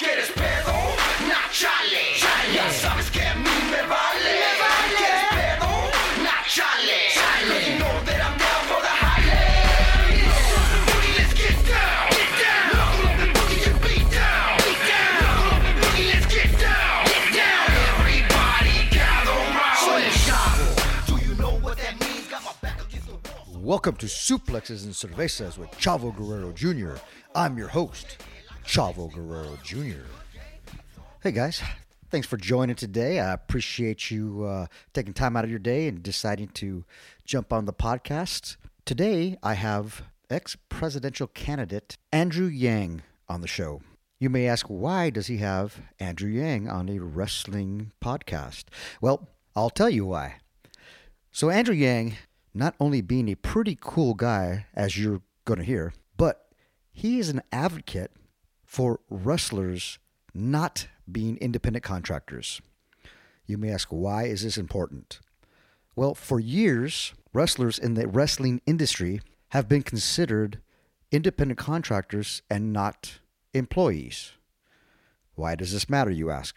[0.00, 0.72] ¿Quieres pedo?
[1.28, 2.16] Nah, chale.
[2.54, 4.32] Ya sabes que a mí me vale.
[4.96, 5.68] ¿Quieres pedo?
[6.24, 7.12] Nah, chale.
[7.68, 10.24] You that I'm down for the highlight.
[10.88, 12.08] Boogie, let's get down.
[12.16, 12.72] Get down.
[12.72, 14.56] Knuckle up and boogie to beat down.
[14.64, 15.20] Beat down.
[15.20, 17.04] Knuckle up and boogie, let's get down.
[17.04, 17.66] Get down.
[17.92, 19.84] Everybody gather round.
[19.84, 21.12] Soy.
[21.12, 22.26] Do you know what that means?
[22.26, 23.60] Got my back against the wall.
[23.60, 26.96] Welcome to Suplexes and Cervezas with Chavo Guerrero Jr.
[27.34, 28.16] I'm your host,
[28.66, 30.04] Chavo Guerrero Jr.
[31.22, 31.62] Hey guys,
[32.10, 33.20] thanks for joining today.
[33.20, 36.84] I appreciate you uh, taking time out of your day and deciding to
[37.24, 38.56] jump on the podcast.
[38.84, 43.82] Today, I have ex presidential candidate Andrew Yang on the show.
[44.18, 48.64] You may ask, why does he have Andrew Yang on a wrestling podcast?
[49.00, 50.36] Well, I'll tell you why.
[51.32, 52.16] So, Andrew Yang,
[52.52, 56.48] not only being a pretty cool guy, as you're going to hear, but
[56.92, 58.10] he is an advocate
[58.70, 59.98] for wrestlers
[60.32, 62.60] not being independent contractors.
[63.44, 65.18] You may ask, why is this important?
[65.96, 70.60] Well, for years, wrestlers in the wrestling industry have been considered
[71.10, 73.18] independent contractors and not
[73.52, 74.34] employees.
[75.34, 76.56] Why does this matter, you ask?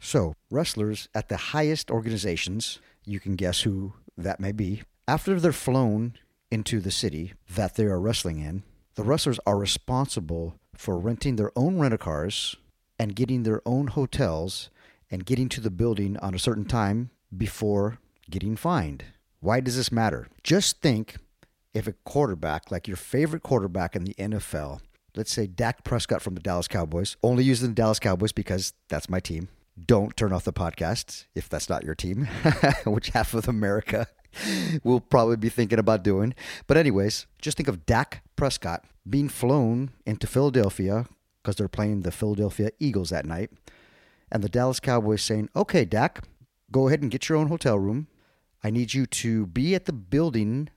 [0.00, 5.52] So, wrestlers at the highest organizations, you can guess who that may be, after they're
[5.52, 6.14] flown
[6.50, 8.64] into the city that they are wrestling in,
[8.96, 12.56] the wrestlers are responsible for renting their own rental cars
[12.98, 14.70] and getting their own hotels
[15.10, 17.98] and getting to the building on a certain time before
[18.30, 19.04] getting fined.
[19.40, 20.28] Why does this matter?
[20.42, 21.16] Just think
[21.74, 24.80] if a quarterback, like your favorite quarterback in the NFL,
[25.16, 29.10] let's say Dak Prescott from the Dallas Cowboys, only using the Dallas Cowboys because that's
[29.10, 29.48] my team.
[29.86, 32.28] Don't turn off the podcast if that's not your team,
[32.84, 34.06] which half of America
[34.84, 36.34] will probably be thinking about doing.
[36.66, 41.06] But, anyways, just think of Dak Prescott being flown into Philadelphia
[41.42, 43.50] because they're playing the Philadelphia Eagles that night.
[44.32, 46.24] And the Dallas Cowboys saying, okay, Dak,
[46.72, 48.08] go ahead and get your own hotel room.
[48.62, 50.70] I need you to be at the building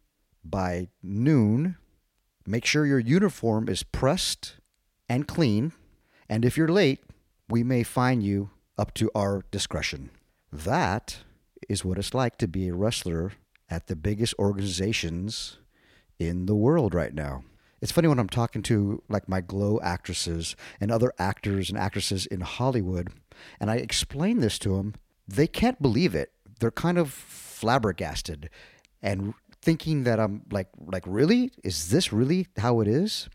[0.43, 1.77] by noon.
[2.45, 4.55] Make sure your uniform is pressed
[5.07, 5.71] and clean.
[6.27, 7.03] And if you're late,
[7.49, 10.11] we may fine you up to our discretion.
[10.51, 11.19] That
[11.69, 13.33] is what it's like to be a wrestler
[13.69, 15.57] at the biggest organizations
[16.19, 17.43] in the world right now.
[17.81, 22.25] It's funny when I'm talking to like my GLOW actresses and other actors and actresses
[22.25, 23.09] in Hollywood,
[23.59, 24.95] and I explain this to them,
[25.27, 26.31] they can't believe it.
[26.59, 28.49] They're kind of flabbergasted
[29.01, 31.51] and thinking that I'm like, like, really?
[31.63, 33.29] Is this really how it is?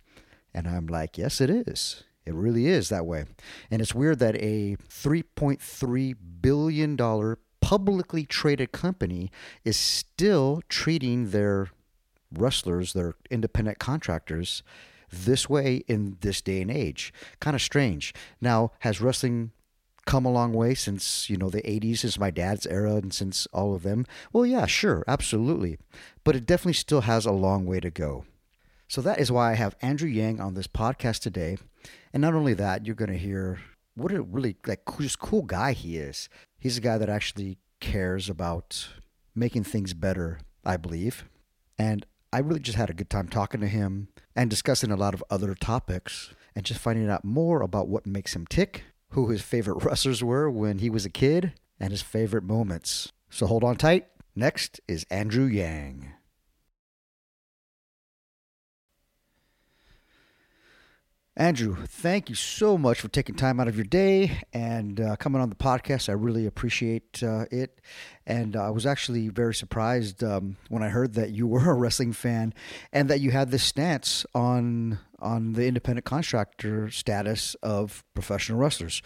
[0.54, 2.04] And I'm like, yes, it is.
[2.24, 3.24] It really is that way.
[3.70, 9.30] And it's weird that a $3.3 billion publicly traded company
[9.64, 11.68] is still treating their
[12.34, 14.62] wrestlers, their independent contractors,
[15.10, 17.12] this way in this day and age.
[17.40, 18.14] Kind of strange.
[18.40, 19.52] Now, has wrestling
[20.06, 23.46] come a long way since, you know, the 80s, since my dad's era and since
[23.52, 24.06] all of them?
[24.32, 25.78] Well, yeah, sure, absolutely.
[26.24, 28.24] But it definitely still has a long way to go.
[28.88, 31.56] So that is why I have Andrew Yang on this podcast today.
[32.12, 33.60] And not only that, you're going to hear
[33.94, 36.28] what a really like just cool guy he is.
[36.58, 38.88] He's a guy that actually cares about
[39.34, 41.24] making things better, I believe.
[41.78, 45.12] And I really just had a good time talking to him and discussing a lot
[45.12, 49.42] of other topics and just finding out more about what makes him tick, who his
[49.42, 53.12] favorite wrestlers were when he was a kid, and his favorite moments.
[53.28, 54.06] So hold on tight.
[54.34, 56.12] Next is Andrew Yang.
[61.36, 65.40] Andrew, thank you so much for taking time out of your day and uh, coming
[65.40, 66.10] on the podcast.
[66.10, 67.80] I really appreciate uh, it.
[68.26, 71.74] And uh, I was actually very surprised um, when I heard that you were a
[71.74, 72.52] wrestling fan
[72.92, 79.00] and that you had this stance on on the independent contractor status of professional wrestlers.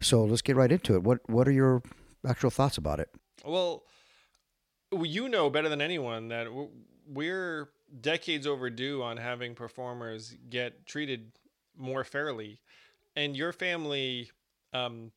[0.00, 1.02] So let's get right into it.
[1.02, 1.82] What what are your
[2.26, 3.08] actual thoughts about it?
[3.46, 3.84] Well,
[5.00, 6.48] you know better than anyone that
[7.08, 11.32] we're decades overdue on having performers get treated
[11.76, 12.60] more fairly.
[13.16, 14.30] And your family
[14.72, 15.12] um,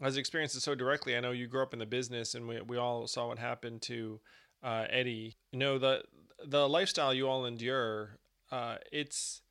[0.00, 1.16] has experienced it so directly.
[1.16, 3.82] I know you grew up in the business, and we, we all saw what happened
[3.82, 4.20] to
[4.62, 5.36] uh, Eddie.
[5.52, 6.02] You know the
[6.44, 8.18] the lifestyle you all endure.
[8.50, 9.42] Uh, it's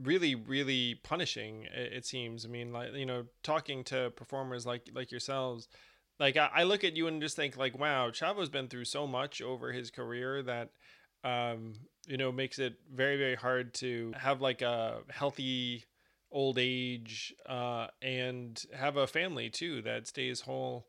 [0.00, 1.66] really really punishing.
[1.72, 2.44] It, seems.
[2.44, 5.68] I mean, like you know, talking to performers like like yourselves.
[6.20, 9.06] Like I, I look at you and just think like, wow, Chavo's been through so
[9.06, 10.70] much over his career that
[11.24, 11.74] um,
[12.06, 15.84] you know, makes it very, very hard to have like a healthy
[16.30, 20.86] old age uh, and have a family too that stays whole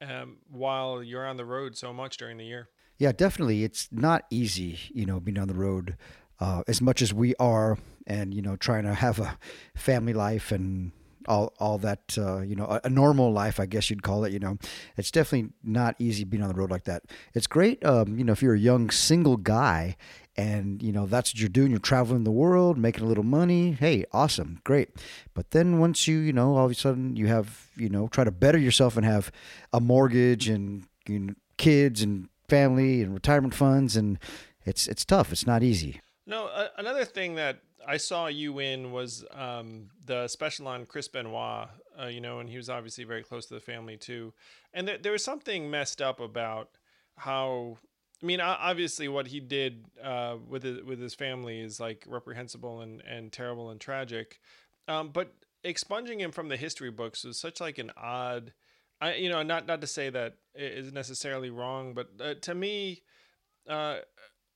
[0.00, 2.68] um, while you're on the road so much during the year.
[2.98, 3.64] Yeah, definitely.
[3.64, 5.96] It's not easy, you know, being on the road
[6.40, 9.36] uh, as much as we are and, you know, trying to have a
[9.74, 10.92] family life and
[11.26, 14.32] all all that uh, you know a, a, normal life I guess you'd call it
[14.32, 14.58] you know
[14.96, 18.32] it's definitely not easy being on the road like that it's great um, you know
[18.32, 19.96] if you're a young single guy
[20.36, 21.70] and you know that's what you're doing.
[21.70, 23.72] You're traveling the world making a little money.
[23.72, 24.60] Hey awesome.
[24.64, 24.90] Great.
[25.34, 28.24] But then once you you know all of a sudden you have you know try
[28.24, 29.30] to better yourself and have
[29.72, 34.18] a mortgage and you know, kids and family and retirement funds and
[34.64, 35.32] it's it's tough.
[35.32, 36.00] It's not easy.
[36.26, 41.08] No uh, another thing that I saw you in was um, the special on Chris
[41.08, 41.68] Benoit,
[42.00, 44.32] uh, you know, and he was obviously very close to the family too.
[44.72, 46.70] And there, there was something messed up about
[47.16, 47.78] how,
[48.24, 52.80] I mean, obviously what he did uh, with his, with his family is like reprehensible
[52.80, 54.40] and, and terrible and tragic.
[54.88, 58.54] Um, but expunging him from the history books was such like an odd,
[58.98, 62.54] I, you know, not not to say that it is necessarily wrong, but uh, to
[62.54, 63.02] me,
[63.68, 63.96] uh,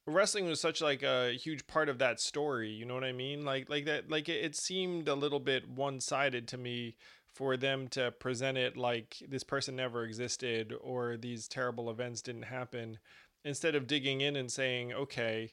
[0.06, 3.44] wrestling was such like a huge part of that story you know what i mean
[3.44, 7.86] like like that like it, it seemed a little bit one-sided to me for them
[7.88, 12.98] to present it like this person never existed or these terrible events didn't happen
[13.44, 15.52] instead of digging in and saying okay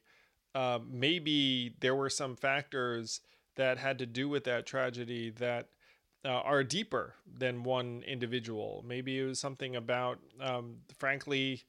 [0.55, 3.19] uh, maybe there were some factors
[3.55, 5.67] that had to do with that tragedy that
[6.23, 8.83] uh, are deeper than one individual.
[8.87, 11.63] Maybe it was something about, um, frankly,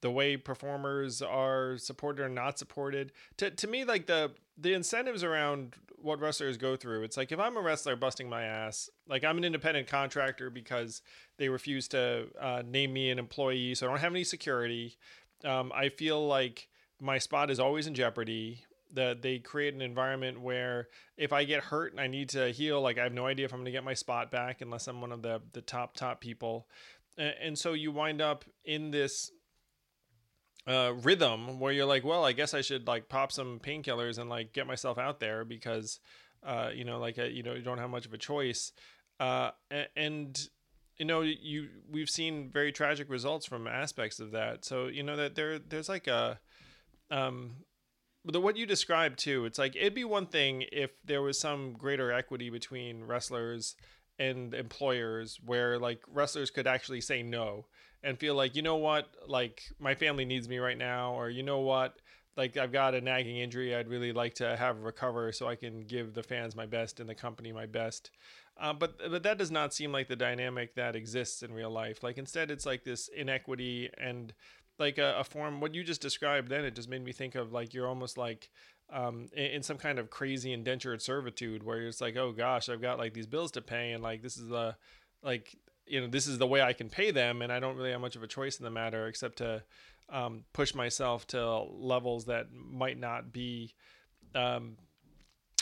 [0.00, 3.12] the way performers are supported or not supported.
[3.36, 7.02] To to me, like the the incentives around what wrestlers go through.
[7.02, 11.02] It's like if I'm a wrestler busting my ass, like I'm an independent contractor because
[11.36, 14.96] they refuse to uh, name me an employee, so I don't have any security.
[15.44, 16.68] Um, I feel like
[17.00, 18.64] my spot is always in jeopardy.
[18.92, 22.80] That they create an environment where if I get hurt and I need to heal,
[22.80, 25.00] like I have no idea if I'm going to get my spot back unless I'm
[25.00, 26.66] one of the the top top people.
[27.16, 29.30] And, and so you wind up in this
[30.66, 34.28] uh, rhythm where you're like, well, I guess I should like pop some painkillers and
[34.28, 36.00] like get myself out there because,
[36.42, 38.72] uh, you know, like uh, you know, you don't have much of a choice.
[39.20, 39.50] Uh,
[39.94, 40.48] and
[41.00, 44.66] you know, you we've seen very tragic results from aspects of that.
[44.66, 46.38] So you know that there there's like a,
[47.10, 47.64] um,
[48.26, 49.46] the what you described too.
[49.46, 53.76] It's like it'd be one thing if there was some greater equity between wrestlers
[54.18, 57.64] and employers where like wrestlers could actually say no
[58.02, 61.42] and feel like you know what like my family needs me right now or you
[61.42, 61.94] know what
[62.36, 65.82] like I've got a nagging injury I'd really like to have recover so I can
[65.82, 68.10] give the fans my best and the company my best.
[68.60, 72.02] Uh, but but that does not seem like the dynamic that exists in real life.
[72.02, 74.32] Like instead it's like this inequity and
[74.78, 77.52] like a, a form what you just described then it just made me think of
[77.52, 78.48] like you're almost like
[78.90, 82.80] um, in, in, some kind of crazy indentured servitude where it's like oh gosh I've
[82.80, 84.74] got like these bills to pay and like this is the
[85.22, 85.54] like
[85.90, 88.00] you know this is the way I can pay them, and I don't really have
[88.00, 89.62] much of a choice in the matter except to
[90.10, 93.74] um, push myself to levels that might not be
[94.34, 94.76] um,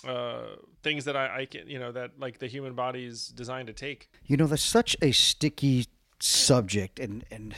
[0.07, 0.43] uh,
[0.83, 3.73] things that I, I can you know that like the human body is designed to
[3.73, 4.11] take.
[4.25, 5.87] You know, that's such a sticky
[6.21, 7.55] subject, and and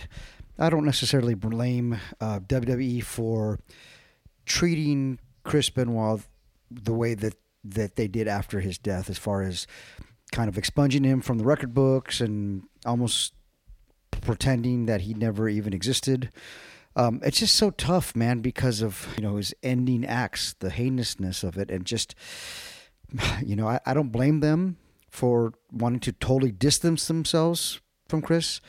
[0.58, 3.60] I don't necessarily blame uh, WWE for
[4.46, 6.22] treating Chris Benoit
[6.70, 9.66] the way that that they did after his death, as far as
[10.32, 13.34] kind of expunging him from the record books and almost
[14.20, 16.30] pretending that he never even existed.
[16.96, 21.44] Um, it's just so tough, man, because of you know his ending acts, the heinousness
[21.44, 22.14] of it, and just
[23.44, 24.76] you know I, I don't blame them
[25.08, 28.60] for wanting to totally distance themselves from Chris.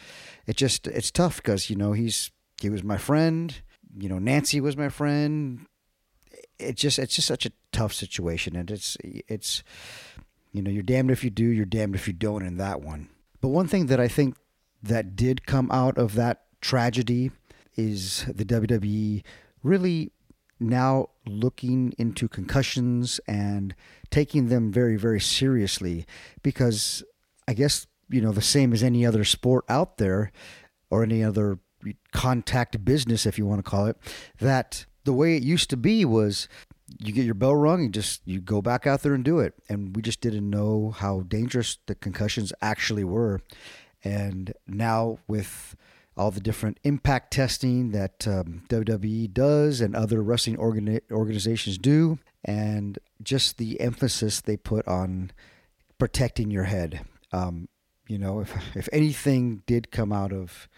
[0.45, 3.61] It just it's tough because you know he's he was my friend.
[3.97, 5.65] You know Nancy was my friend.
[6.59, 9.63] It just it's just such a tough situation, and it's it's
[10.51, 13.09] you know you're damned if you do, you're damned if you don't in that one.
[13.41, 14.35] But one thing that I think
[14.83, 17.31] that did come out of that tragedy
[17.75, 19.23] is the WWE
[19.63, 20.11] really
[20.59, 23.75] now looking into concussions and
[24.09, 26.05] taking them very very seriously?
[26.43, 27.03] Because
[27.47, 30.31] I guess you know the same as any other sport out there
[30.89, 31.59] or any other
[32.11, 33.97] contact business if you want to call it
[34.39, 36.47] that the way it used to be was
[36.99, 39.53] you get your bell rung and just you go back out there and do it.
[39.69, 43.41] And we just didn't know how dangerous the concussions actually were.
[44.03, 45.75] And now with
[46.21, 52.19] all the different impact testing that um, WWE does and other wrestling organi- organizations do,
[52.45, 55.31] and just the emphasis they put on
[55.97, 57.03] protecting your head.
[57.31, 57.67] Um,
[58.07, 60.69] you know, if if anything did come out of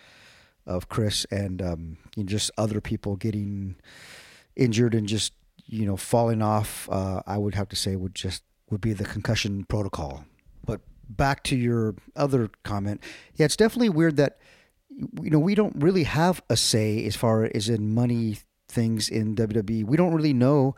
[0.66, 3.76] of Chris and um, just other people getting
[4.56, 5.34] injured and just
[5.66, 9.04] you know falling off, uh, I would have to say would just would be the
[9.04, 10.24] concussion protocol.
[10.66, 13.04] But back to your other comment,
[13.36, 14.38] yeah, it's definitely weird that
[15.22, 19.36] you know we don't really have a say as far as in money things in
[19.36, 19.86] WWE.
[19.86, 20.76] We don't really know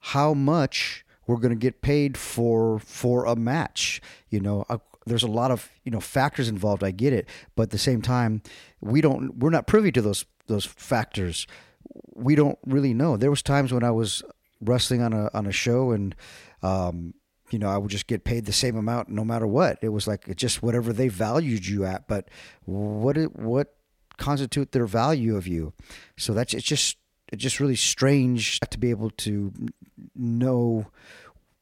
[0.00, 4.00] how much we're going to get paid for for a match.
[4.30, 6.82] You know, uh, there's a lot of you know factors involved.
[6.82, 8.42] I get it, but at the same time,
[8.80, 9.38] we don't.
[9.38, 11.46] We're not privy to those those factors.
[12.14, 13.16] We don't really know.
[13.16, 14.22] There was times when I was
[14.60, 16.14] wrestling on a on a show and.
[16.64, 17.14] Um,
[17.52, 19.78] you know, I would just get paid the same amount no matter what.
[19.82, 22.08] It was like just whatever they valued you at.
[22.08, 22.28] But
[22.64, 23.74] what what
[24.16, 25.74] constitute their value of you?
[26.16, 26.96] So that's it's just
[27.30, 29.52] it's just really strange to be able to
[30.16, 30.86] know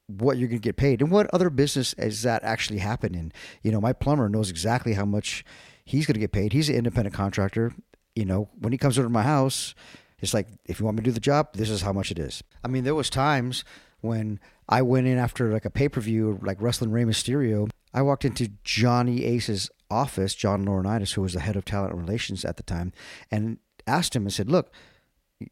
[0.07, 3.33] what you're going to get paid and what other business is that actually happening.
[3.63, 5.45] You know, my plumber knows exactly how much
[5.85, 6.53] he's going to get paid.
[6.53, 7.73] He's an independent contractor.
[8.17, 9.75] You know, when he comes over to my house,
[10.21, 12.19] it's like if you want me to do the job, this is how much it
[12.19, 12.43] is.
[12.65, 13.65] I mean, there was times
[14.01, 17.69] when I went in after like a pay per view, like wrestling Rey Mysterio.
[17.93, 22.45] I walked into Johnny Ace's office, John Laurinaitis, who was the head of talent relations
[22.45, 22.93] at the time,
[23.31, 24.73] and asked him and said, "Look,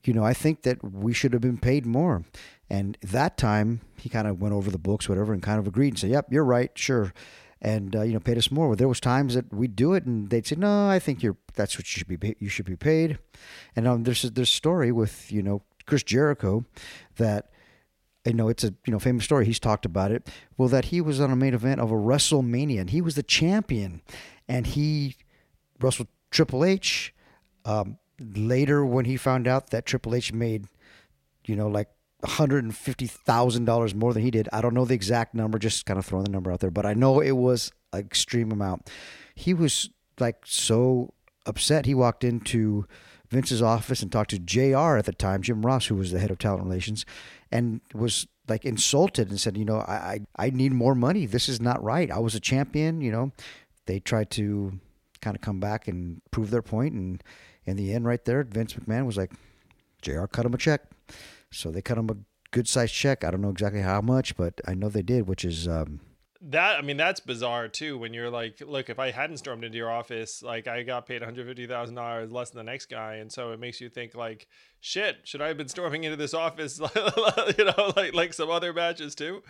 [0.04, 2.24] you know, I think that we should have been paid more."
[2.70, 5.88] And that time, he kind of went over the books, whatever, and kind of agreed
[5.88, 7.12] and said, "Yep, you're right, sure."
[7.60, 8.76] And uh, you know, paid us more.
[8.76, 11.76] There was times that we'd do it, and they'd say, "No, I think you're that's
[11.76, 12.36] what you should be.
[12.38, 13.18] You should be paid."
[13.74, 16.64] And um, there's there's story with you know Chris Jericho
[17.16, 17.50] that
[18.24, 19.46] you know, it's a you know famous story.
[19.46, 20.28] He's talked about it.
[20.56, 23.22] Well, that he was on a main event of a WrestleMania, and he was the
[23.22, 24.02] champion,
[24.48, 25.16] and he
[25.80, 27.14] wrestled Triple H.
[27.64, 30.66] Um, later, when he found out that Triple H made,
[31.46, 31.88] you know, like
[32.20, 35.34] one hundred and fifty thousand dollars more than he did, I don't know the exact
[35.34, 35.58] number.
[35.58, 38.52] Just kind of throwing the number out there, but I know it was an extreme
[38.52, 38.90] amount.
[39.34, 41.14] He was like so
[41.46, 41.86] upset.
[41.86, 42.86] He walked into
[43.30, 46.30] Vince's office and talked to JR at the time, Jim Ross, who was the head
[46.30, 47.04] of talent relations,
[47.52, 51.26] and was like insulted and said, you know, I, I, I need more money.
[51.26, 52.10] This is not right.
[52.10, 53.32] I was a champion, you know.
[53.86, 54.80] They tried to
[55.20, 57.22] kind of come back and prove their point and
[57.68, 59.30] in the end right there, Vince McMahon was like,
[60.00, 60.84] JR cut him a check.
[61.50, 62.16] So they cut him a
[62.50, 63.24] good sized check.
[63.24, 66.00] I don't know exactly how much, but I know they did, which is um,
[66.40, 67.98] that I mean that's bizarre too.
[67.98, 71.20] When you're like, look, if I hadn't stormed into your office, like I got paid
[71.20, 73.88] one hundred fifty thousand dollars less than the next guy, and so it makes you
[73.88, 74.46] think like,
[74.80, 76.78] shit, should I have been storming into this office,
[77.58, 79.42] you know, like like some other matches too?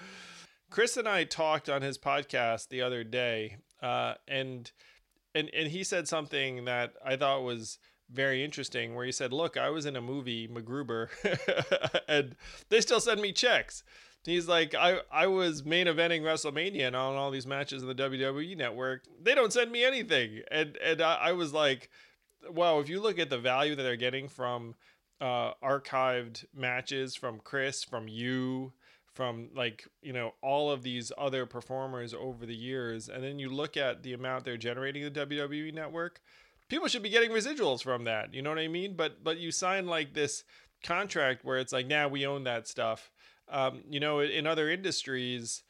[0.71, 4.71] Chris and I talked on his podcast the other day, uh, and
[5.35, 7.79] and and he said something that I thought was
[8.11, 11.09] very interesting, where he said, "Look, I was in a movie, MacGruber,
[12.09, 12.35] and
[12.71, 13.83] they still send me checks."
[14.25, 17.95] He's like, I, I was main eventing WrestleMania and on all these matches in the
[17.95, 19.05] WWE network.
[19.23, 20.43] They don't send me anything.
[20.51, 21.91] And and I, I was like,
[22.51, 24.75] wow, if you look at the value that they're getting from
[25.21, 28.73] uh, archived matches from Chris, from you,
[29.15, 33.49] from like, you know, all of these other performers over the years, and then you
[33.51, 36.21] look at the amount they're generating the WWE network,
[36.69, 38.33] people should be getting residuals from that.
[38.35, 38.95] You know what I mean?
[38.95, 40.45] But but you sign like this
[40.85, 43.11] contract where it's like, now nah, we own that stuff
[43.51, 45.63] um, you know, in other industries,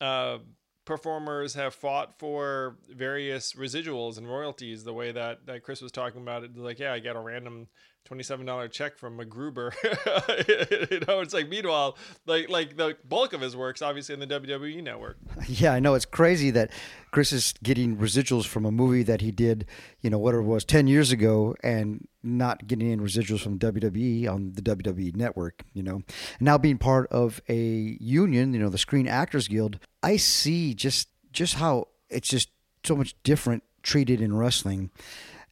[0.00, 0.38] uh,
[0.84, 6.20] performers have fought for various residuals and royalties the way that, that Chris was talking
[6.20, 6.56] about it.
[6.56, 7.68] Like, yeah, I get a random
[8.08, 9.72] $27 check from MacGruber.
[10.90, 14.26] you know, it's like, meanwhile, like, like the bulk of his work's obviously in the
[14.26, 15.16] WWE network.
[15.48, 15.94] Yeah, I know.
[15.94, 16.70] It's crazy that
[17.10, 19.66] Chris is getting residuals from a movie that he did,
[20.00, 24.28] you know, whatever it was 10 years ago and not getting any residuals from WWE
[24.28, 25.96] on the WWE network, you know.
[25.96, 26.04] And
[26.40, 31.08] Now being part of a union, you know, the Screen Actors Guild, I see just
[31.32, 32.50] just how it's just
[32.84, 34.90] so much different treated in wrestling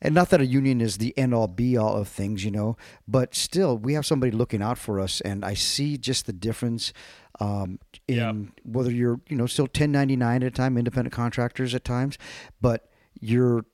[0.02, 2.76] and not that a union is the end all be all of things, you know,
[3.06, 6.92] but still we have somebody looking out for us, and I see just the difference
[7.40, 8.36] um, in Yep.
[8.64, 12.18] whether you're you know still 1099 at a time, independent contractors at times,
[12.60, 12.88] but
[13.20, 13.64] you're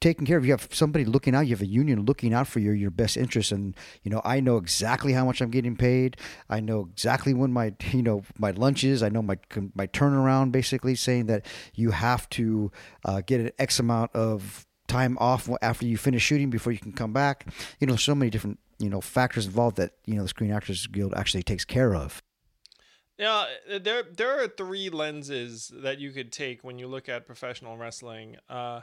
[0.00, 0.44] taking care of.
[0.44, 1.46] You have somebody looking out.
[1.46, 4.40] You have a union looking out for your your best interest and you know i
[4.40, 6.16] know exactly how much i'm getting paid.
[6.48, 9.02] I know exactly when my you know my lunch is.
[9.02, 9.38] I know my
[9.74, 12.70] my turnaround basically saying that you have to
[13.04, 16.92] uh, get an x amount of time off after you finish shooting before you can
[16.92, 17.46] come back.
[17.80, 20.86] You know so many different you know factors involved that you know the screen actors
[20.86, 22.22] guild actually takes care of.
[23.18, 23.46] Yeah,
[23.80, 28.36] there there are three lenses that you could take when you look at professional wrestling.
[28.48, 28.82] Uh,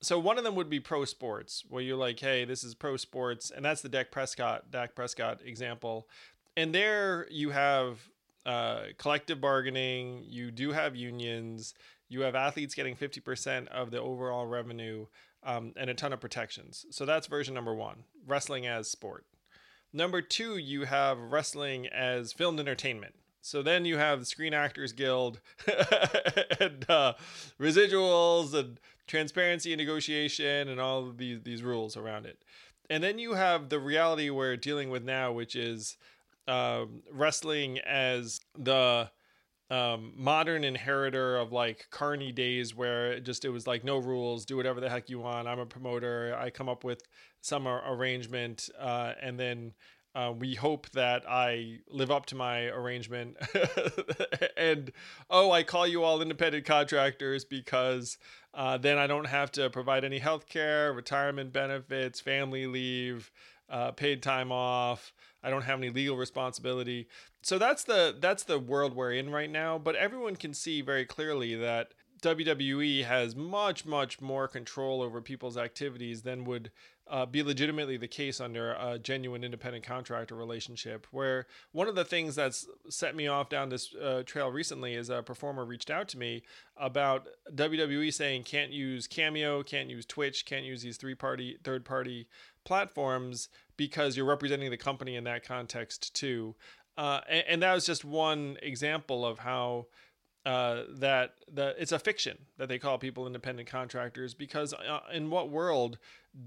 [0.00, 2.96] so one of them would be pro sports, where you're like, hey, this is pro
[2.96, 6.08] sports, and that's the Dak Prescott Dak Prescott example.
[6.56, 7.98] And there you have
[8.46, 10.24] uh, collective bargaining.
[10.26, 11.74] You do have unions.
[12.08, 15.06] You have athletes getting fifty percent of the overall revenue,
[15.42, 16.86] um, and a ton of protections.
[16.90, 19.26] So that's version number one: wrestling as sport.
[19.92, 23.14] Number two, you have wrestling as filmed entertainment.
[23.40, 25.40] So then you have the Screen Actors Guild
[26.60, 27.14] and uh,
[27.58, 28.78] residuals and
[29.08, 32.38] transparency and negotiation and all of these these rules around it.
[32.90, 35.96] And then you have the reality we're dealing with now, which is
[36.46, 39.10] um, wrestling as the
[39.70, 44.46] um, modern inheritor of like carny days, where it just it was like no rules,
[44.46, 45.48] do whatever the heck you want.
[45.48, 46.34] I'm a promoter.
[46.38, 47.02] I come up with
[47.42, 49.72] some arrangement, uh, and then
[50.14, 53.36] uh, we hope that I live up to my arrangement.
[54.56, 54.90] and
[55.30, 58.18] oh, I call you all independent contractors because
[58.54, 63.30] uh, then I don't have to provide any health care, retirement benefits, family leave,
[63.68, 65.12] uh, paid time off.
[65.42, 67.08] I don't have any legal responsibility.
[67.42, 69.78] So that's the that's the world we're in right now.
[69.78, 75.56] But everyone can see very clearly that WWE has much much more control over people's
[75.56, 76.70] activities than would
[77.10, 81.06] uh, be legitimately the case under a genuine independent contractor relationship.
[81.10, 85.10] Where one of the things that's set me off down this uh, trail recently is
[85.10, 86.42] a performer reached out to me
[86.76, 91.84] about WWE saying can't use Cameo, can't use Twitch, can't use these three party, third
[91.84, 92.28] party
[92.64, 96.54] platforms because you're representing the company in that context too.
[96.98, 99.86] Uh, and, and that was just one example of how
[100.48, 105.28] uh, that the it's a fiction that they call people independent contractors because uh, in
[105.28, 105.98] what world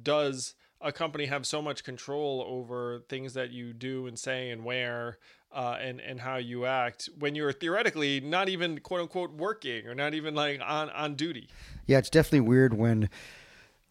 [0.01, 4.65] does a company have so much control over things that you do and say and
[4.65, 5.19] where
[5.51, 9.93] uh, and and how you act when you're theoretically not even quote unquote working or
[9.93, 11.47] not even like on on duty?
[11.85, 13.07] Yeah, it's definitely weird when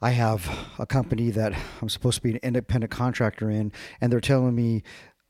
[0.03, 3.71] I have a company that I'm supposed to be an independent contractor in,
[4.01, 4.83] and they're telling me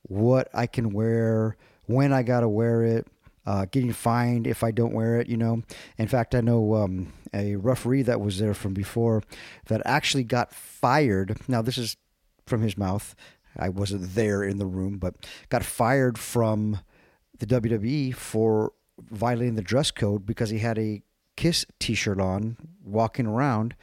[0.05, 3.07] what I can wear, when I got to wear it,
[3.51, 5.63] uh, getting fined if I don't wear it, you know.
[5.99, 9.25] In fact, I know um, a referee that was there from before
[9.67, 11.37] that actually got fired.
[11.49, 11.97] Now, this is
[12.47, 13.17] from his mouth.
[13.59, 15.17] I wasn't there in the room, but
[15.49, 16.79] got fired from
[17.41, 18.73] the WWE for
[19.11, 21.03] violating the dress code because he had a
[21.37, 23.75] Kiss T-shirt on, walking around,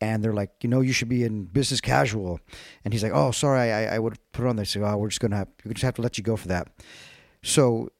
[0.00, 2.40] and they're like, you know, you should be in business casual,
[2.84, 4.56] and he's like, oh, sorry, I, I would put on.
[4.56, 6.48] They say, oh, we're just gonna have, we just have to let you go for
[6.48, 6.72] that.
[7.44, 7.90] So,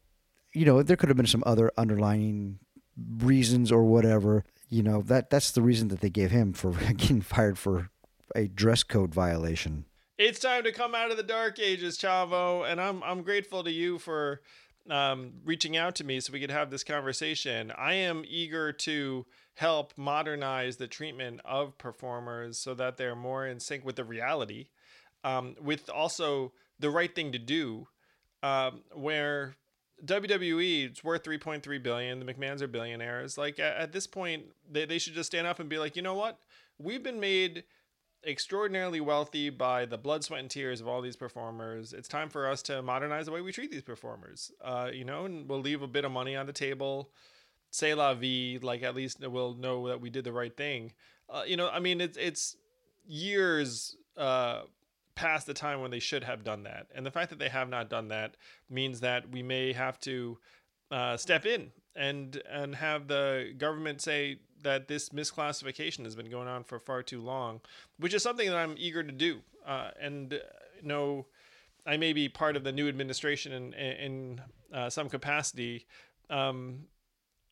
[0.57, 2.59] you know, there could have been some other underlying
[3.19, 4.43] reasons or whatever.
[4.71, 7.91] You know, that that's the reason that they gave him for getting fired for
[8.35, 9.85] a dress code violation.
[10.19, 13.71] it's time to come out of the dark ages, Chavo, and I'm I'm grateful to
[13.71, 14.41] you for
[14.89, 17.71] um, reaching out to me so we could have this conversation.
[17.77, 23.61] I am eager to help modernize the treatment of performers so that they're more in
[23.61, 24.69] sync with the reality,
[25.23, 27.89] um, with also the right thing to do.
[28.43, 29.57] Um, where
[30.05, 33.39] WWE it's worth 3.3 billion, the McMahons are billionaires.
[33.39, 36.03] Like at, at this point, they, they should just stand up and be like, you
[36.03, 36.39] know what,
[36.79, 37.65] we've been made
[38.27, 41.93] extraordinarily wealthy by the blood, sweat, and tears of all these performers.
[41.93, 44.51] It's time for us to modernize the way we treat these performers.
[44.63, 47.11] Uh, you know, and we'll leave a bit of money on the table.
[47.71, 50.93] Say la vie, like at least we'll know that we did the right thing.
[51.29, 52.57] Uh, you know, I mean, it's it's
[53.07, 54.63] years uh,
[55.17, 57.69] past the time when they should have done that, and the fact that they have
[57.69, 58.37] not done that
[58.71, 60.39] means that we may have to
[60.93, 66.47] uh, step in and and have the government say that this misclassification has been going
[66.49, 67.61] on for far too long,
[67.99, 69.41] which is something that I'm eager to do.
[69.67, 70.39] Uh, and uh,
[70.83, 71.27] know
[71.85, 74.41] I may be part of the new administration in in
[74.73, 75.87] uh, some capacity.
[76.31, 76.87] Um,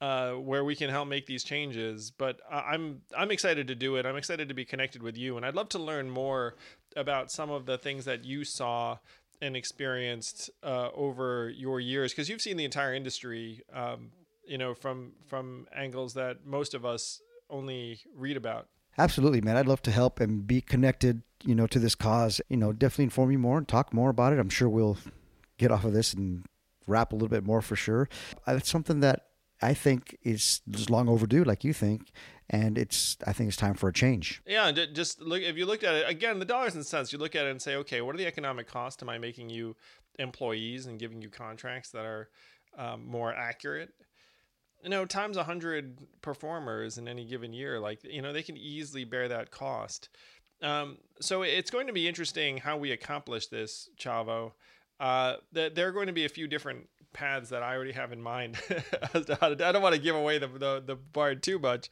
[0.00, 2.10] uh, where we can help make these changes.
[2.10, 4.04] But I- I'm I'm excited to do it.
[4.04, 6.56] I'm excited to be connected with you, and I'd love to learn more
[6.96, 8.98] about some of the things that you saw
[9.40, 14.10] and experienced uh, over your years, because you've seen the entire industry, um,
[14.46, 18.68] you know, from from angles that most of us only read about.
[18.96, 19.56] Absolutely, man.
[19.56, 22.40] I'd love to help and be connected, you know, to this cause.
[22.48, 24.38] You know, definitely inform you more and talk more about it.
[24.38, 24.98] I'm sure we'll
[25.58, 26.44] get off of this and
[26.86, 28.08] wrap a little bit more for sure.
[28.46, 29.26] Uh, It's something that
[29.60, 32.12] I think is long overdue, like you think,
[32.50, 34.42] and it's I think it's time for a change.
[34.46, 37.12] Yeah, ju- just look if you looked at it again, the dollars and cents.
[37.12, 39.02] You look at it and say, okay, what are the economic costs?
[39.02, 39.76] Am I making you
[40.18, 42.28] employees and giving you contracts that are
[42.78, 43.90] um, more accurate?
[44.82, 48.56] You know, times a hundred performers in any given year, like you know, they can
[48.56, 50.10] easily bear that cost.
[50.62, 54.52] Um, so it's going to be interesting how we accomplish this, Chavo.
[55.00, 58.12] Uh, th- there are going to be a few different paths that I already have
[58.12, 58.58] in mind.
[59.14, 61.58] as to how to, I don't want to give away the the, the bard too
[61.58, 61.88] much,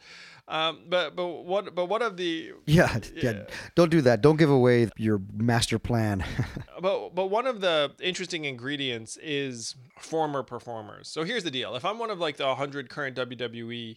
[0.48, 3.44] um, but but what but one of the Yeah, yeah.
[3.74, 4.20] Don't do that.
[4.20, 6.24] Don't give away your master plan.
[6.80, 11.08] but but one of the interesting ingredients is former performers.
[11.08, 13.96] So here's the deal: if I'm one of like the 100 current WWE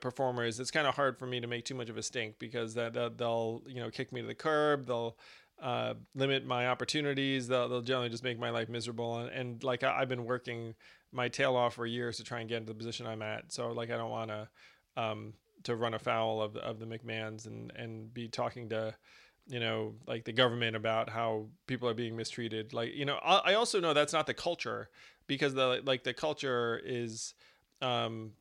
[0.00, 2.74] performers, it's kind of hard for me to make too much of a stink because
[2.74, 4.86] that they'll you know kick me to the curb.
[4.86, 5.16] They'll
[5.62, 7.48] uh, limit my opportunities.
[7.48, 9.18] They'll, they'll generally just make my life miserable.
[9.18, 10.74] And, and like I, I've been working
[11.12, 13.52] my tail off for years to try and get into the position I'm at.
[13.52, 14.48] So like I don't want to
[14.96, 15.32] um,
[15.64, 18.94] to run afoul of of the McMahons and and be talking to
[19.46, 22.72] you know like the government about how people are being mistreated.
[22.72, 24.90] Like you know I, I also know that's not the culture
[25.26, 27.34] because the like the culture is
[27.80, 28.32] um,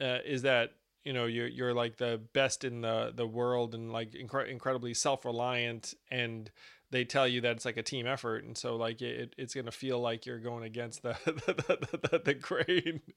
[0.00, 0.72] uh, is that
[1.06, 4.92] you know you're you're like the best in the the world and like incre- incredibly
[4.92, 6.50] self-reliant and
[6.90, 9.66] they tell you that it's like a team effort and so like it, it's going
[9.66, 13.00] to feel like you're going against the the, the, the grain.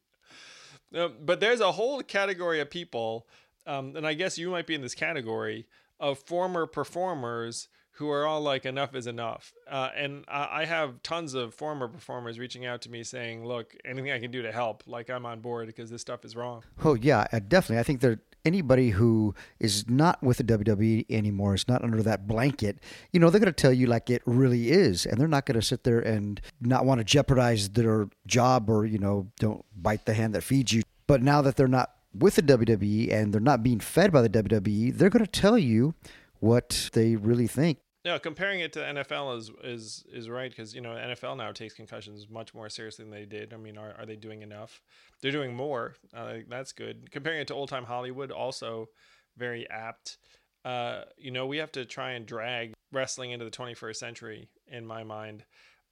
[0.91, 3.28] Um, but there's a whole category of people
[3.67, 5.67] um, and i guess you might be in this category
[5.99, 7.67] of former performers
[7.99, 12.38] who are all like enough is enough uh, and I, have tons of former performers
[12.38, 15.39] reaching out to me saying look anything i can do to help like i'm on
[15.39, 17.79] board because this stuff is wrong oh yeah, uh, definitely.
[17.79, 22.27] I think there anybody who is not with the WWE anymore is not under that
[22.27, 22.79] blanket.
[23.12, 25.59] You know, they're going to tell you like it really is, and they're not going
[25.59, 30.05] to sit there and not want to jeopardize their job or you know don't bite
[30.05, 30.83] the hand that feeds you.
[31.07, 34.29] But now that they're not with the WWE and they're not being fed by the
[34.29, 35.93] WWE, they're going to tell you
[36.39, 37.79] what they really think.
[38.10, 41.76] No, comparing it to NFL is is is right because you know NFL now takes
[41.76, 43.54] concussions much more seriously than they did.
[43.54, 44.82] I mean, are are they doing enough?
[45.22, 45.93] They're doing more.
[46.12, 47.12] Uh, that's good.
[47.12, 48.89] Comparing it to old time Hollywood, also
[49.38, 50.17] very apt.
[50.65, 54.88] Uh, you know, we have to try and drag wrestling into the 21st century, in
[54.88, 55.45] my mind.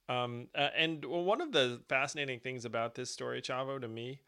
[0.08, 4.22] Um, uh, and one of the fascinating things about this story, Chavo, to me,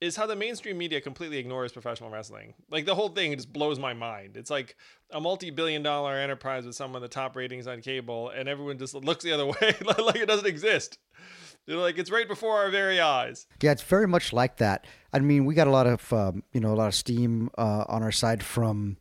[0.00, 2.54] is how the mainstream media completely ignores professional wrestling.
[2.70, 4.36] Like the whole thing just blows my mind.
[4.36, 4.76] It's like
[5.10, 8.94] a multi-billion dollar enterprise with some of the top ratings on cable, and everyone just
[8.94, 10.98] looks the other way like it doesn't exist.
[11.66, 13.46] They're like it's right before our very eyes.
[13.62, 14.86] Yeah, it's very much like that.
[15.12, 17.84] I mean, we got a lot of um, you know a lot of steam uh,
[17.88, 18.96] on our side from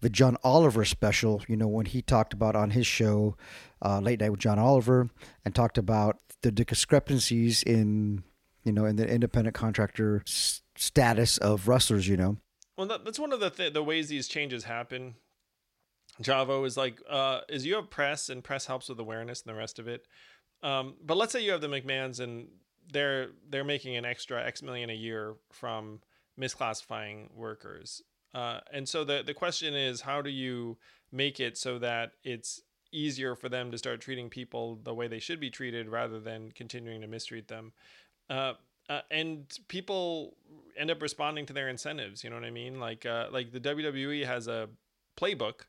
[0.00, 1.42] the John Oliver special.
[1.48, 3.36] You know, when he talked about on his show,
[3.84, 5.10] uh, Late Night with John Oliver,
[5.44, 8.22] and talked about the discrepancies in
[8.64, 12.08] you know in the independent contractor s- status of wrestlers.
[12.08, 12.36] You know,
[12.76, 15.14] Well, that, that's one of the th- the ways these changes happen.
[16.22, 19.58] Chavo is like uh, is you have press and press helps with awareness and the
[19.58, 20.06] rest of it.
[20.62, 22.48] Um, but let's say you have the McMahons and
[22.92, 26.00] they're they're making an extra X million a year from
[26.40, 28.02] misclassifying workers.
[28.32, 30.76] Uh, and so the the question is, how do you
[31.12, 35.18] make it so that it's easier for them to start treating people the way they
[35.18, 37.72] should be treated rather than continuing to mistreat them?
[38.28, 38.54] Uh,
[38.88, 40.36] uh, and people
[40.76, 42.22] end up responding to their incentives.
[42.22, 42.78] You know what I mean?
[42.78, 44.68] Like uh, like the WWE has a
[45.16, 45.66] playbook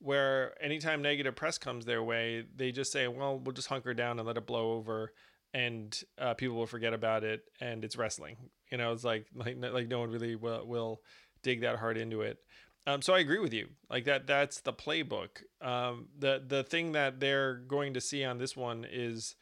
[0.00, 4.18] where anytime negative press comes their way, they just say, "Well, we'll just hunker down
[4.18, 5.12] and let it blow over."
[5.54, 8.36] And uh, people will forget about it, and it's wrestling.
[8.70, 11.00] You know, it's like like like no one really will, will
[11.42, 12.38] dig that hard into it.
[12.86, 13.68] Um, so I agree with you.
[13.90, 15.42] Like that, that's the playbook.
[15.60, 19.34] Um, the the thing that they're going to see on this one is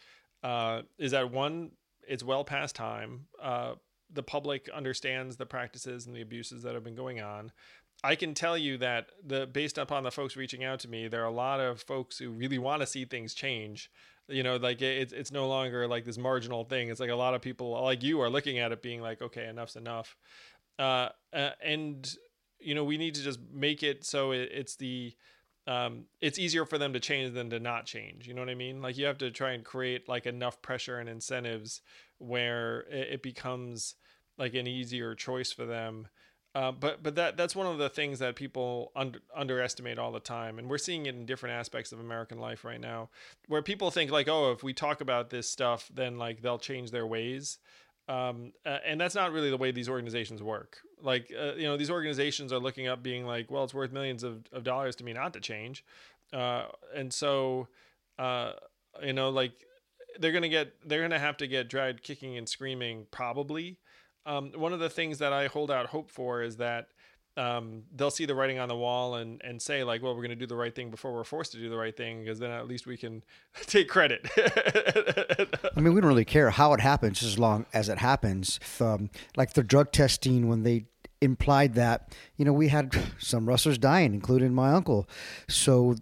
[0.42, 1.72] uh, is that one,
[2.09, 3.27] it's well past time.
[3.40, 3.75] Uh,
[4.12, 7.53] the public understands the practices and the abuses that have been going on.
[8.05, 11.23] I can tell you that the based upon the folks reaching out to me, there
[11.23, 13.90] are a lot of folks who really want to see things change.
[14.29, 16.88] You know, like it's it's no longer like this marginal thing.
[16.88, 19.47] It's like a lot of people like you are looking at it, being like, okay,
[19.49, 20.16] enough's enough.
[20.79, 22.14] Uh, uh, and
[22.59, 25.14] you know, we need to just make it so it, it's the
[25.66, 28.29] um, it's easier for them to change than to not change.
[28.29, 28.83] You know what I mean?
[28.83, 31.81] Like you have to try and create like enough pressure and incentives
[32.18, 33.94] where it, it becomes
[34.38, 36.09] like an easier choice for them.
[36.55, 40.20] Uh, but but that that's one of the things that people under, underestimate all the
[40.20, 43.11] time, and we're seeing it in different aspects of American life right now,
[43.46, 46.92] where people think like, oh, if we talk about this stuff, then like they'll change
[46.92, 47.59] their ways,
[48.09, 50.79] um, uh, and that's not really the way these organizations work.
[51.02, 54.22] Like, uh, you know, these organizations are looking up, being like, well, it's worth millions
[54.22, 55.85] of, of dollars to me not to change.
[56.32, 57.68] Uh, and so,
[58.18, 58.52] uh,
[59.02, 59.52] you know, like
[60.18, 63.78] they're gonna get, they're gonna have to get dragged kicking and screaming, probably.
[64.24, 66.88] Um, one of the things that I hold out hope for is that
[67.37, 70.31] um, they'll see the writing on the wall and, and say like, well, we're going
[70.31, 72.51] to do the right thing before we're forced to do the right thing because then
[72.51, 73.22] at least we can
[73.66, 74.27] take credit.
[75.77, 78.59] I mean, we don't really care how it happens as long as it happens.
[78.81, 80.87] Um, like the drug testing, when they
[81.20, 85.09] implied that, you know, we had some wrestlers dying, including my uncle.
[85.49, 85.96] So,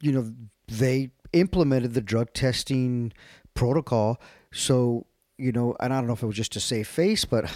[0.00, 0.32] you know,
[0.66, 3.12] they implemented the drug testing
[3.54, 4.20] protocol.
[4.52, 5.06] So,
[5.38, 7.50] you know, and I don't know if it was just to save face, but,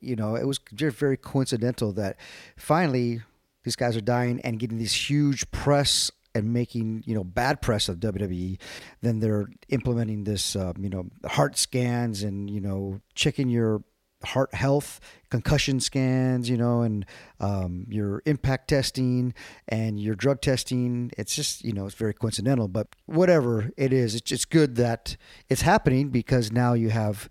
[0.00, 2.16] you know, it was just very coincidental that
[2.56, 3.22] finally
[3.64, 7.88] these guys are dying and getting these huge press and making you know bad press
[7.88, 8.58] of WWE,
[9.02, 13.82] then they're implementing this um, you know heart scans and you know checking your
[14.22, 17.06] heart health, concussion scans, you know, and
[17.40, 19.32] um, your impact testing
[19.68, 21.10] and your drug testing.
[21.16, 25.16] It's just you know it's very coincidental, but whatever it is, it's it's good that
[25.48, 27.28] it's happening because now you have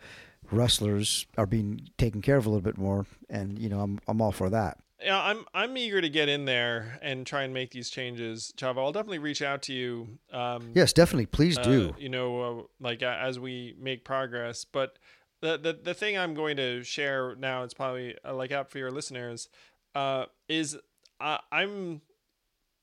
[0.52, 4.22] wrestlers are being taken care of a little bit more, and you know I'm I'm
[4.22, 4.78] all for that.
[5.02, 8.78] yeah, I'm I'm eager to get in there and try and make these changes, Chavo.
[8.78, 10.20] I'll definitely reach out to you.
[10.32, 11.28] Um, Yes, definitely.
[11.28, 11.96] Please uh, do.
[11.98, 14.66] you know, uh, like uh, as we make progress.
[14.66, 14.98] But
[15.42, 18.78] the, the the thing I'm going to share now, it's probably uh, like out for
[18.78, 19.50] your listeners,
[19.96, 20.78] uh, is
[21.22, 22.02] I'm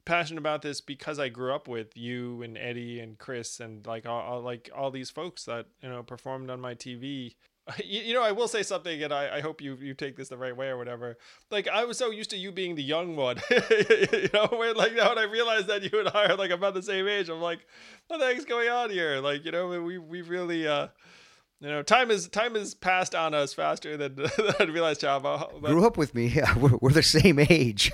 [0.05, 4.07] passionate about this because I grew up with you and Eddie and Chris and like
[4.07, 7.35] all, all like all these folks that you know performed on my TV.
[7.85, 10.37] You, know, I will say something, and I, I hope you you take this the
[10.37, 11.19] right way or whatever.
[11.51, 14.95] Like I was so used to you being the young one, you know, where like
[14.95, 17.41] now when I realized that you and I are like about the same age, I'm
[17.41, 17.67] like,
[18.07, 19.21] what the heck's going on here?
[19.21, 20.89] Like you know, we we really uh.
[21.59, 25.51] You know, time is time is passed on us faster than, than I realized, Chavo.
[25.63, 26.27] But- grew up with me.
[26.27, 27.91] Yeah, we're, we're the same age.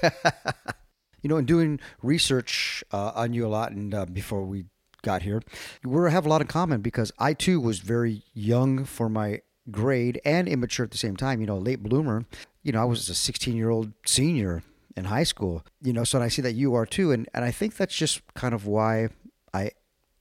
[1.22, 4.64] you know, in doing research uh, on you a lot, and uh, before we
[5.02, 5.40] got here,
[5.84, 10.20] we have a lot in common because I too was very young for my grade
[10.24, 11.40] and immature at the same time.
[11.40, 12.24] You know, late bloomer.
[12.62, 14.62] You know, I was a 16 year old senior
[14.96, 15.64] in high school.
[15.82, 18.22] You know, so I see that you are too, and and I think that's just
[18.34, 19.08] kind of why
[19.52, 19.70] I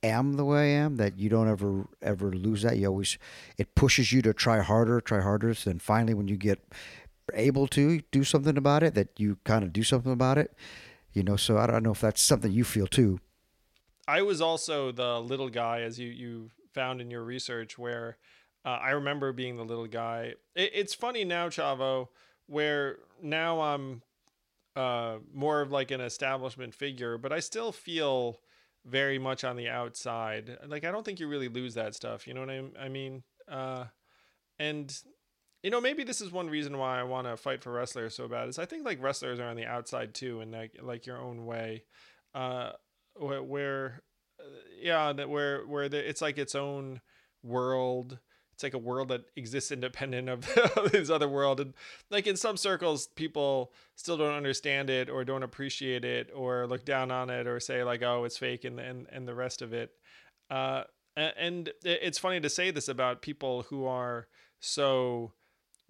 [0.04, 2.78] am the way I am, that you don't ever ever lose that.
[2.78, 3.18] You always
[3.58, 5.54] it pushes you to try harder, try harder.
[5.54, 6.62] So then finally when you get
[7.34, 10.54] able to do something about it, that you kind of do something about it.
[11.14, 13.20] You know, so I don't know if that's something you feel too.
[14.08, 18.18] I was also the little guy, as you you found in your research, where
[18.66, 20.36] uh, I remember being the little guy.
[20.56, 22.08] It, it's funny now, Chavo,
[22.48, 24.02] where now I'm
[24.76, 28.40] uh, more of like an establishment figure, but I still feel
[28.86, 30.58] very much on the outside.
[30.66, 32.28] Like I don't think you really lose that stuff.
[32.28, 32.72] You know what I, mean.
[32.80, 33.24] I mean?
[33.48, 33.86] Uh,
[34.60, 34.96] and
[35.64, 38.28] you know maybe this is one reason why I want to fight for wrestlers so
[38.28, 41.20] bad is I think like wrestlers are on the outside too, in like like your
[41.20, 41.84] own way,
[42.34, 42.72] uh,
[43.16, 44.02] where, where
[44.40, 44.44] uh,
[44.80, 47.02] yeah, that where where the, it's like its own
[47.44, 48.20] world.
[48.62, 50.30] It's like a world that exists independent
[50.78, 51.74] of this other world, and
[52.12, 56.86] like in some circles, people still don't understand it or don't appreciate it or look
[56.86, 59.74] down on it or say like, oh, it's fake and and and the rest of
[59.74, 59.92] it.
[60.52, 60.84] Uh,
[61.18, 64.28] and it's funny to say this about people who are
[64.60, 65.32] so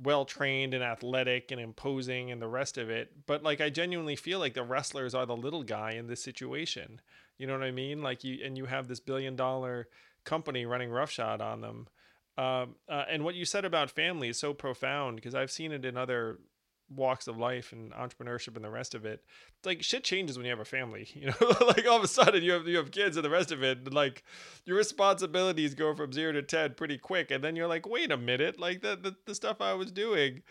[0.01, 3.11] well trained and athletic and imposing and the rest of it.
[3.27, 7.01] But like I genuinely feel like the wrestlers are the little guy in this situation.
[7.37, 8.01] You know what I mean?
[8.01, 9.89] Like you and you have this billion dollar
[10.23, 11.87] company running roughshod on them.
[12.41, 15.85] Um, uh, and what you said about family is so profound because I've seen it
[15.85, 16.39] in other
[16.89, 19.23] walks of life and entrepreneurship and the rest of it.
[19.57, 21.07] It's like shit changes when you have a family.
[21.21, 23.51] You know, like all of a sudden you have you have kids and the rest
[23.51, 23.93] of it.
[23.93, 24.23] Like
[24.65, 28.17] your responsibilities go from zero to ten pretty quick, and then you're like, wait a
[28.17, 30.41] minute, like the the, the stuff I was doing.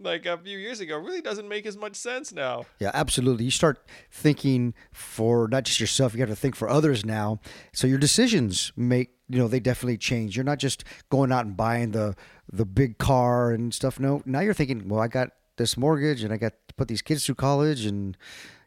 [0.00, 2.64] Like a few years ago, really doesn't make as much sense now.
[2.78, 3.44] Yeah, absolutely.
[3.44, 7.40] You start thinking for not just yourself, you got to think for others now.
[7.74, 10.36] So your decisions make, you know, they definitely change.
[10.36, 12.16] You're not just going out and buying the
[12.52, 14.00] the big car and stuff.
[14.00, 17.02] No, now you're thinking, well, I got this mortgage and I got to put these
[17.02, 18.16] kids through college and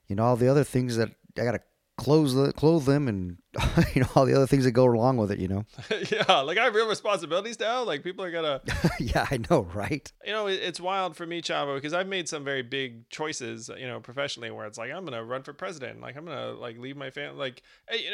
[0.08, 1.62] you know all the other things that I got to
[1.98, 3.38] clothe the, clothe them and
[3.94, 5.64] you know all the other things that go along with it, you know.
[6.12, 7.84] yeah, like I have real responsibilities now.
[7.84, 8.62] Like people are gonna
[9.00, 10.12] yeah, I know, right?
[10.26, 13.70] you know, it- it's wild for me, Chavo, because I've made some very big choices,
[13.78, 16.78] you know, professionally, where it's like I'm gonna run for president, like I'm gonna like
[16.80, 17.62] leave my family, like,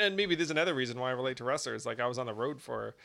[0.01, 1.85] and maybe there's another reason why I relate to wrestlers.
[1.85, 2.95] Like I was on the road for,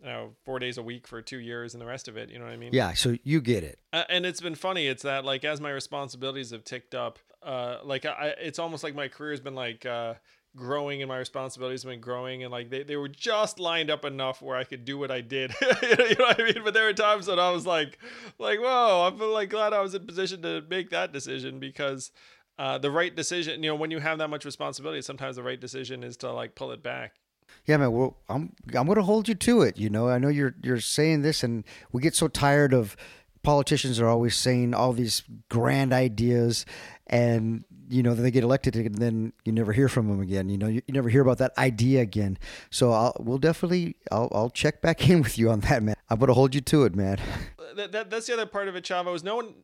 [0.00, 2.30] you know, four days a week for two years, and the rest of it.
[2.30, 2.70] You know what I mean?
[2.72, 3.78] Yeah, so you get it.
[3.92, 4.88] Uh, and it's been funny.
[4.88, 8.94] It's that like as my responsibilities have ticked up, uh, like I, it's almost like
[8.94, 10.14] my career has been like uh,
[10.56, 14.04] growing and my responsibilities have been growing and like they, they were just lined up
[14.04, 15.54] enough where I could do what I did.
[15.82, 16.64] you know what I mean?
[16.64, 17.98] But there were times when I was like,
[18.38, 22.10] like, whoa, I'm like glad I was in position to make that decision because
[22.58, 25.60] uh, the right decision, you know, when you have that much responsibility, sometimes the right
[25.60, 27.12] decision is to like pull it back.
[27.64, 27.92] Yeah, man.
[27.92, 29.76] Well, I'm I'm to hold you to it.
[29.76, 32.96] You know, I know you're you're saying this, and we get so tired of
[33.46, 36.66] politicians are always saying all these grand ideas,
[37.06, 40.48] and you know, they get elected, and then you never hear from them again.
[40.48, 42.38] You know, you, you never hear about that idea again.
[42.70, 45.94] So I'll we'll definitely I'll I'll check back in with you on that, man.
[46.10, 47.18] I'm going to hold you to it, man.
[47.76, 49.54] That, that, that's the other part of it, Chavo, is no one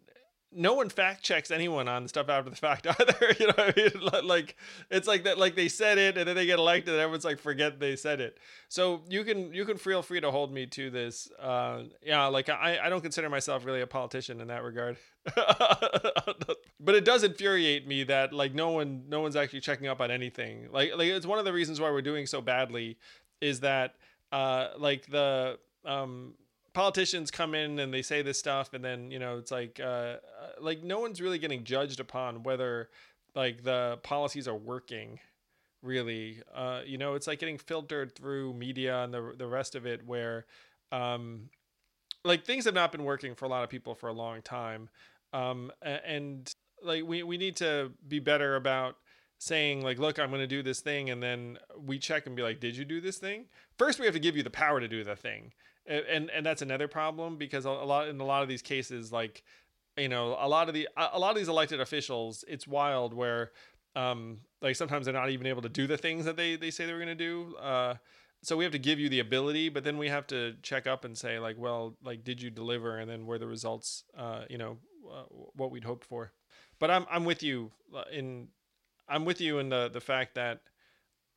[0.54, 3.34] no one fact checks anyone on stuff after the fact either.
[3.38, 4.26] you know I mean?
[4.26, 4.56] Like
[4.90, 7.38] it's like that like they said it and then they get elected and everyone's like
[7.38, 8.38] forget they said it.
[8.68, 11.30] So you can you can feel free to hold me to this.
[11.40, 14.96] Uh yeah, like I, I don't consider myself really a politician in that regard.
[16.80, 20.10] but it does infuriate me that like no one no one's actually checking up on
[20.10, 20.68] anything.
[20.72, 22.98] Like like it's one of the reasons why we're doing so badly
[23.40, 23.94] is that
[24.30, 26.34] uh like the um
[26.74, 29.84] politicians come in and they say this stuff and then you know it's like uh,
[29.84, 30.18] uh,
[30.60, 32.88] like no one's really getting judged upon whether
[33.34, 35.18] like the policies are working
[35.82, 36.40] really.
[36.54, 40.06] Uh, you know it's like getting filtered through media and the the rest of it
[40.06, 40.46] where
[40.92, 41.50] um
[42.24, 44.88] like things have not been working for a lot of people for a long time.
[45.32, 48.96] Um and like we we need to be better about
[49.38, 52.42] saying like look i'm going to do this thing and then we check and be
[52.42, 53.46] like did you do this thing?
[53.76, 55.52] First we have to give you the power to do the thing
[55.86, 59.42] and and that's another problem because a lot in a lot of these cases like
[59.96, 63.52] you know a lot of the a lot of these elected officials it's wild where
[63.96, 66.86] um like sometimes they're not even able to do the things that they they say
[66.86, 67.94] they were going to do uh
[68.42, 71.04] so we have to give you the ability but then we have to check up
[71.04, 72.98] and say like well like did you deliver?
[72.98, 74.78] And then were the results uh you know
[75.12, 76.32] uh, what we'd hoped for.
[76.78, 78.48] But i'm i'm with you uh, in
[79.08, 80.60] i'm with you in the the fact that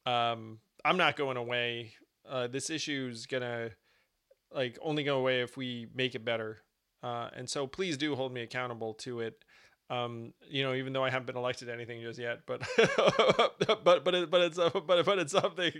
[0.06, 1.92] um i'm not going away.
[2.28, 3.72] Uh this issue's gonna
[4.56, 6.60] like only go away if we make it better.
[7.04, 9.44] Uh, and so please do hold me accountable to it.
[9.90, 12.62] Um, you know, even though I haven't been elected to anything just yet, but
[13.84, 15.74] but but it, but it's but but it's something,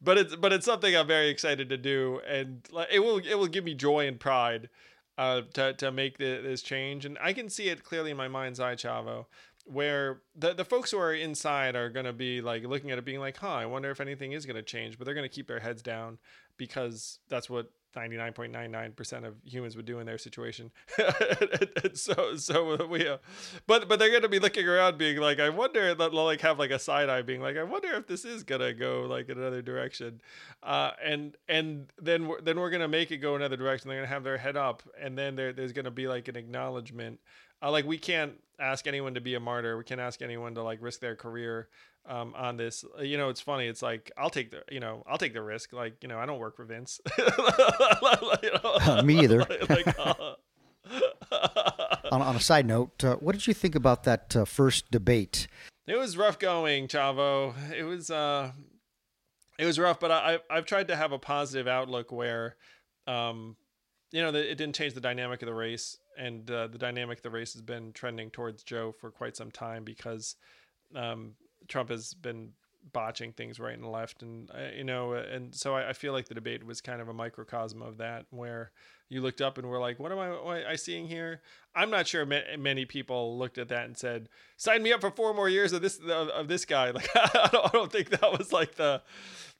[0.00, 3.34] but it's but it's something I'm very excited to do, and like, it will it
[3.34, 4.68] will give me joy and pride
[5.18, 8.28] uh, to to make the, this change, and I can see it clearly in my
[8.28, 9.26] mind's eye, Chavo,
[9.64, 13.18] where the the folks who are inside are gonna be like looking at it, being
[13.18, 15.82] like, "Huh, I wonder if anything is gonna change," but they're gonna keep their heads
[15.82, 16.18] down
[16.58, 20.70] because that's what 99.99% of humans would do in their situation.
[21.94, 23.16] so, so we, uh,
[23.66, 26.70] but, but they're going to be looking around being like, I wonder, like have like
[26.70, 29.38] a side eye being like, I wonder if this is going to go like in
[29.38, 30.20] another direction.
[30.62, 33.88] Uh, and, and then, we're, then we're going to make it go another direction.
[33.88, 36.28] They're going to have their head up and then there, there's going to be like
[36.28, 37.18] an acknowledgement.
[37.62, 39.76] Uh, like we can't ask anyone to be a martyr.
[39.76, 41.68] We can't ask anyone to like risk their career
[42.08, 42.84] um, on this.
[42.98, 43.66] Uh, you know, it's funny.
[43.66, 45.72] It's like I'll take the you know I'll take the risk.
[45.72, 47.00] Like you know I don't work for Vince.
[47.18, 49.38] you know, Me either.
[49.68, 50.34] like, uh,
[52.12, 55.48] on, on, a side note, uh, what did you think about that uh, first debate?
[55.86, 57.54] It was rough going, Chavo.
[57.72, 58.52] It was uh,
[59.58, 62.56] it was rough, but I I've tried to have a positive outlook where,
[63.06, 63.56] um,
[64.12, 67.22] you know, it didn't change the dynamic of the race, and uh, the dynamic of
[67.22, 70.36] the race has been trending towards Joe for quite some time because
[70.94, 71.34] um,
[71.68, 72.52] Trump has been
[72.92, 76.28] botching things right and left, and uh, you know, and so I, I, feel like
[76.28, 78.70] the debate was kind of a microcosm of that, where
[79.08, 81.42] you looked up and were like, "What am I, what am I seeing here?"
[81.74, 85.34] I'm not sure many people looked at that and said, "Sign me up for four
[85.34, 88.38] more years of this of, of this guy." Like, I don't, I don't think that
[88.38, 89.02] was like the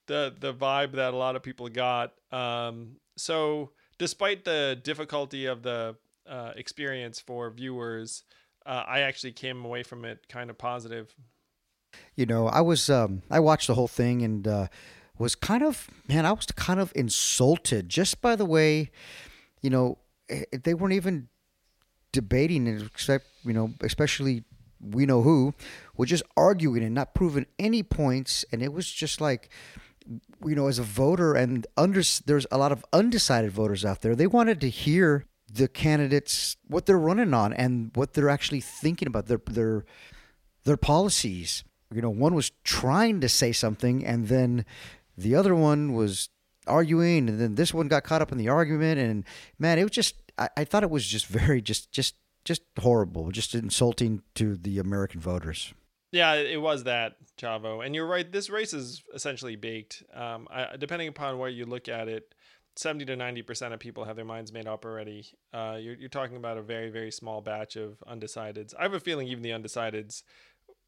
[0.07, 2.13] the the vibe that a lot of people got.
[2.33, 5.97] Um, so, despite the difficulty of the
[6.29, 8.23] uh, experience for viewers,
[8.65, 11.15] uh, I actually came away from it kind of positive.
[12.15, 14.67] You know, I was um, I watched the whole thing and uh,
[15.19, 18.91] was kind of man, I was kind of insulted just by the way,
[19.63, 21.29] you know, eh, they weren't even
[22.13, 24.45] debating it except you know, especially
[24.81, 25.55] we know who,
[25.97, 29.51] were just arguing and not proving any points, and it was just like
[30.45, 34.15] you know, as a voter, and under, there's a lot of undecided voters out there.
[34.15, 39.07] They wanted to hear the candidates what they're running on and what they're actually thinking
[39.07, 39.85] about their their
[40.65, 44.65] their policies you know, one was trying to say something, and then
[45.17, 46.29] the other one was
[46.67, 49.25] arguing, and then this one got caught up in the argument, and
[49.59, 53.31] man, it was just I, I thought it was just very just just just horrible,
[53.31, 55.75] just insulting to the American voters.
[56.13, 58.31] Yeah, it was that Chavo, and you're right.
[58.31, 60.05] This race is essentially baked.
[60.15, 62.35] Um, I, depending upon where you look at it,
[62.77, 65.27] seventy to ninety percent of people have their minds made up already.
[65.53, 68.75] Uh, you're, you're talking about a very very small batch of undecideds.
[68.79, 70.23] I have a feeling even the undecideds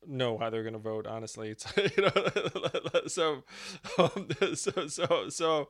[0.06, 1.06] know how they're going to vote.
[1.06, 3.44] Honestly, it's you know, so
[3.98, 5.68] um, so so so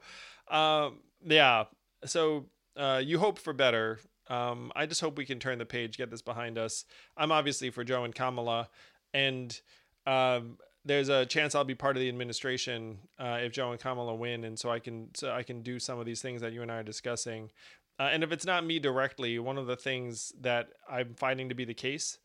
[0.50, 1.64] um, yeah.
[2.04, 3.98] So uh, you hope for better.
[4.28, 6.84] Um, I just hope we can turn the page, get this behind us.
[7.16, 8.68] I'm obviously for Joe and Kamala,
[9.14, 9.58] and
[10.06, 14.14] um, there's a chance I'll be part of the administration uh, if Joe and Kamala
[14.14, 16.62] win, and so I can so I can do some of these things that you
[16.62, 17.50] and I are discussing.
[18.00, 21.54] Uh, and if it's not me directly, one of the things that I'm finding to
[21.54, 22.18] be the case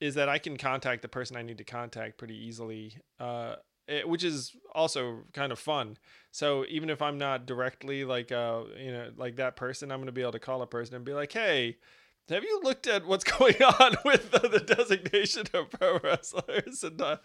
[0.00, 4.08] is that I can contact the person I need to contact pretty easily, uh, it,
[4.08, 5.98] which is also kind of fun.
[6.30, 10.12] So even if I'm not directly like uh you know like that person, I'm gonna
[10.12, 11.76] be able to call a person and be like, hey.
[12.28, 17.00] Have you looked at what's going on with the, the designation of pro wrestlers and
[17.02, 17.16] uh,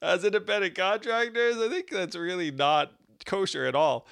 [0.00, 1.58] as independent contractors?
[1.58, 2.92] I think that's really not
[3.26, 4.06] kosher at all.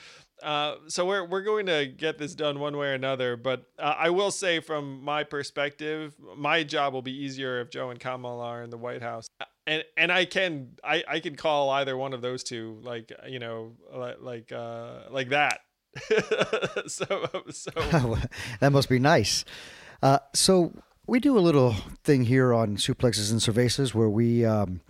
[0.44, 3.36] Uh, so we're we're going to get this done one way or another.
[3.36, 7.88] But uh, I will say, from my perspective, my job will be easier if Joe
[7.88, 9.26] and Kamala are in the White House,
[9.66, 13.38] and and I can I I can call either one of those two, like you
[13.38, 15.60] know, like like uh, like that.
[16.88, 17.70] so so
[18.60, 19.46] that must be nice.
[20.02, 20.74] Uh, so
[21.06, 24.82] we do a little thing here on suplexes and cervezas where we um,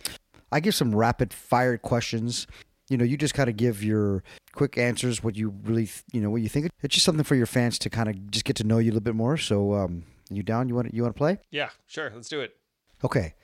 [0.51, 2.49] I give some rapid fire questions
[2.89, 4.23] you know, you just kind of give your
[4.53, 6.71] quick answers, what you really, you know, what you think.
[6.83, 8.93] It's just something for your fans to kind of just get to know you a
[8.93, 9.37] little bit more.
[9.37, 10.69] So, um, you down?
[10.69, 11.39] You want you want to play?
[11.51, 12.11] Yeah, sure.
[12.15, 12.57] Let's do it.
[13.03, 13.35] Okay,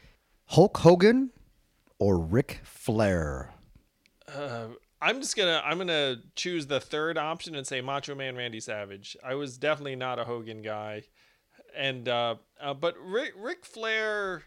[0.46, 1.30] Hulk Hogan
[1.98, 3.52] or Ric Flair?
[4.26, 4.68] Uh,
[5.02, 9.16] I'm just gonna I'm gonna choose the third option and say Macho Man Randy Savage.
[9.24, 11.04] I was definitely not a Hogan guy,
[11.76, 14.44] and uh, uh but Ric Ric Flair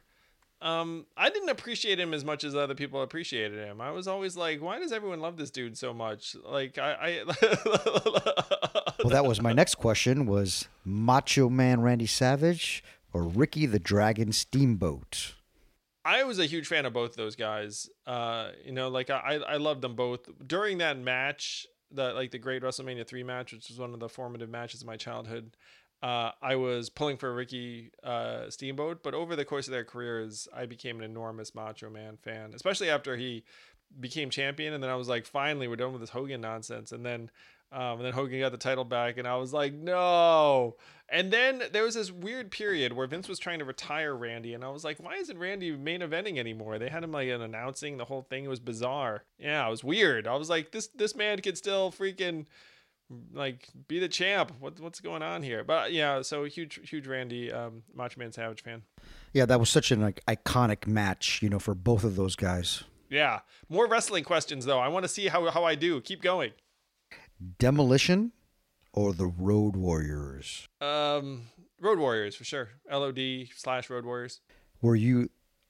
[0.64, 3.82] um, I didn't appreciate him as much as other people appreciated him.
[3.82, 6.38] I was always like, why does everyone love this dude so much?
[6.42, 6.94] Like, I.
[7.02, 7.24] I
[9.04, 14.32] well, that was my next question: was Macho Man Randy Savage or Ricky the Dragon
[14.32, 15.34] Steamboat?
[16.06, 17.90] I was a huge fan of both those guys.
[18.08, 22.40] Uh, you know, like I, I loved them both during that match, the like the
[22.40, 25.58] Great WrestleMania three match, which was one of the formative matches of my childhood
[26.04, 30.50] uh, I was pulling for Ricky uh, Steamboat, but over the course of their careers,
[30.54, 33.46] I became an enormous Macho Man fan, especially after he
[33.98, 34.74] became champion.
[34.74, 36.92] And then I was like, finally, we're done with this Hogan nonsense.
[36.92, 37.32] And then,
[37.72, 40.76] um, and then Hogan got the title back, and I was like, no.
[41.08, 44.64] And then there was this weird period where Vince was trying to retire Randy, and
[44.66, 46.80] I was like, why isn't Randy main eventing anymore?
[46.80, 48.44] They had him like announcing the whole thing.
[48.44, 49.24] It was bizarre.
[49.40, 50.28] Yeah, it was weird.
[50.28, 52.46] I was like, this this man could still freaking
[53.34, 54.52] like be the champ.
[54.60, 55.64] What, what's going on here?
[55.64, 58.84] But yeah, so huge, huge Randy um, Macho Man Savage fan.
[59.34, 62.84] Yeah, that was such an like iconic match, you know, for both of those guys.
[63.10, 63.40] Yeah,
[63.70, 64.80] more wrestling questions though.
[64.80, 66.02] I want to see how how I do.
[66.02, 66.52] Keep going.
[67.60, 68.32] Demolition
[68.94, 70.68] or the Road Warriors?
[70.80, 71.48] Um,
[71.82, 72.70] Road Warriors for sure.
[72.92, 74.40] LOD slash Road Warriors.
[74.82, 75.30] Were you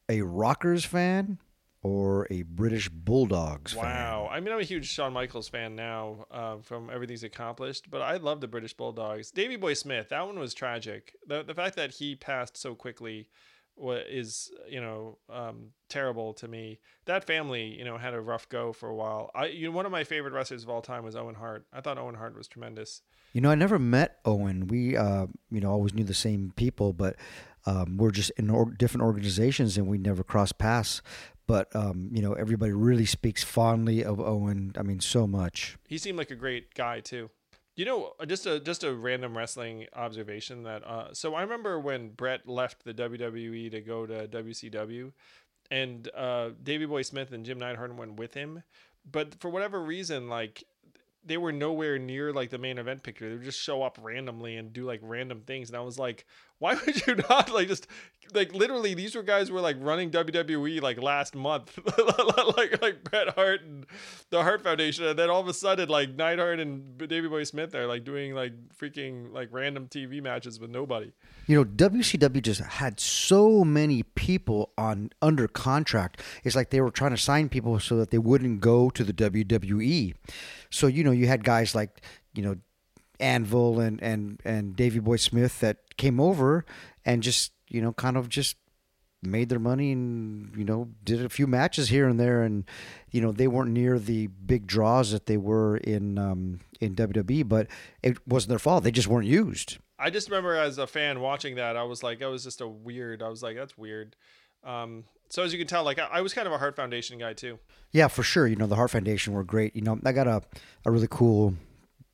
[0.10, 1.40] a Rockers fan
[1.84, 3.84] or a British Bulldogs fan?
[3.84, 4.30] Wow.
[4.32, 8.02] I mean, I'm a huge Shawn Michaels fan now uh, from everything he's accomplished, but
[8.02, 9.32] I love the British Bulldogs.
[9.32, 11.14] Davey Boy Smith, that one was tragic.
[11.28, 13.28] The, the fact that he passed so quickly
[13.78, 16.80] is, you know, um, terrible to me.
[17.06, 19.32] That family, you know, had a rough go for a while.
[19.36, 21.66] I, you know, one of my favorite wrestlers of all time was Owen Hart.
[21.74, 23.02] I thought Owen Hart was tremendous.
[23.34, 24.68] You know, I never met Owen.
[24.68, 27.16] We, uh, you know, always knew the same people, but
[27.66, 31.02] um, we're just in or- different organizations and we never crossed paths
[31.48, 34.74] but um, you know everybody really speaks fondly of Owen.
[34.78, 35.78] I mean, so much.
[35.88, 37.30] He seemed like a great guy too.
[37.76, 41.80] You know, uh, just a just a random wrestling observation that uh, so I remember
[41.80, 45.12] when Bret left the WWE to go to WCW,
[45.72, 48.64] and uh, Davey Boy Smith and Jim Neidhart went with him,
[49.10, 50.64] but for whatever reason, like
[51.26, 53.28] they were nowhere near like the main event picture.
[53.30, 56.26] They would just show up randomly and do like random things, and I was like,
[56.64, 57.88] why would you not like just
[58.34, 61.78] like literally these were guys were like running WWE like last month
[62.58, 63.86] like like Bret Hart and
[64.30, 67.76] the Hart Foundation and then all of a sudden like Neidhart and Davey Boy Smith
[67.76, 71.12] are like doing like freaking like random TV matches with nobody.
[71.48, 76.22] You know, WCW just had so many people on under contract.
[76.46, 79.12] It's like they were trying to sign people so that they wouldn't go to the
[79.12, 80.16] WWE.
[80.70, 82.02] So, you know, you had guys like,
[82.34, 82.56] you know,
[83.20, 86.66] Anvil and and and Davey Boy Smith that came over
[87.06, 88.58] and just you know kind of just
[89.22, 92.66] made their money and you know did a few matches here and there and
[93.12, 97.48] you know they weren't near the big draws that they were in um, in WWE
[97.48, 97.68] but
[98.02, 99.78] it wasn't their fault they just weren't used.
[99.98, 102.68] I just remember as a fan watching that I was like that was just a
[102.68, 104.16] weird I was like that's weird.
[104.64, 107.18] Um, so as you can tell, like I, I was kind of a Hart Foundation
[107.18, 107.60] guy too.
[107.92, 108.48] Yeah, for sure.
[108.48, 109.76] You know the Hart Foundation were great.
[109.76, 110.42] You know I got a
[110.86, 111.56] a really cool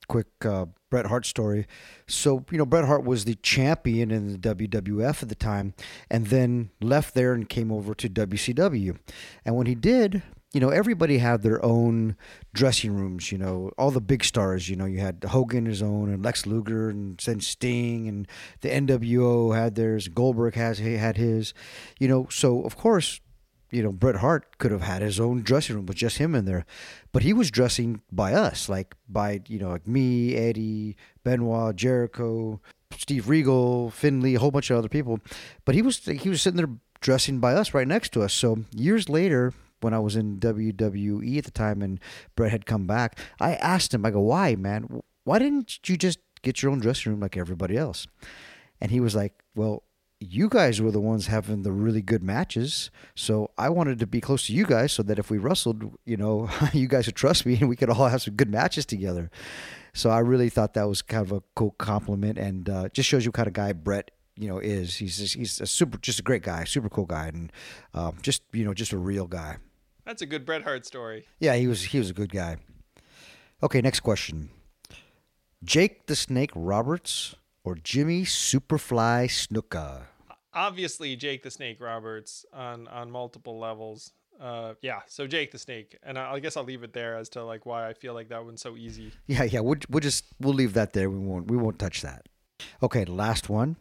[0.09, 1.65] quick uh, Bret Hart story.
[2.07, 5.73] So, you know, Bret Hart was the champion in the WWF at the time
[6.09, 8.97] and then left there and came over to WCW.
[9.45, 12.17] And when he did, you know, everybody had their own
[12.53, 16.11] dressing rooms, you know, all the big stars, you know, you had Hogan his own
[16.11, 18.27] and Lex Luger and then Sting and
[18.61, 21.53] the NWO had theirs, Goldberg has had his,
[21.99, 23.21] you know, so of course,
[23.71, 26.45] you know, Bret Hart could have had his own dressing room with just him in
[26.45, 26.65] there,
[27.11, 32.59] but he was dressing by us, like by, you know, like me, Eddie, Benoit, Jericho,
[32.97, 35.19] Steve Regal, Finlay, a whole bunch of other people,
[35.65, 36.69] but he was, he was sitting there
[37.01, 38.33] dressing by us right next to us.
[38.33, 41.99] So years later, when I was in WWE at the time and
[42.35, 45.01] Bret had come back, I asked him, I go, why, man?
[45.23, 48.07] Why didn't you just get your own dressing room like everybody else?
[48.81, 49.83] And he was like, well,
[50.19, 52.91] you guys were the ones having the really good matches.
[53.15, 56.17] So I wanted to be close to you guys so that if we wrestled, you
[56.17, 59.31] know, you guys would trust me and we could all have some good matches together.
[59.93, 63.23] So I really thought that was kind of a cool compliment and uh, just shows
[63.25, 66.19] you what kind of guy Bret, you know is he's just, he's a super just
[66.19, 67.51] a great guy super cool guy and
[67.93, 69.57] um, just you know just a real guy
[70.05, 71.25] That's a good Bret Hart story.
[71.39, 72.55] yeah he was he was a good guy
[73.61, 74.49] okay next question
[75.63, 80.03] jake the snake roberts or jimmy superfly snuka
[80.51, 84.13] Obviously, Jake the Snake Roberts on on multiple levels.
[84.41, 87.29] Uh, yeah, so Jake the Snake, and I, I guess I'll leave it there as
[87.29, 89.11] to like why I feel like that one's so easy.
[89.27, 92.25] yeah yeah we'll, we'll just we'll leave that there we won't we won't touch that
[92.81, 93.75] okay the last one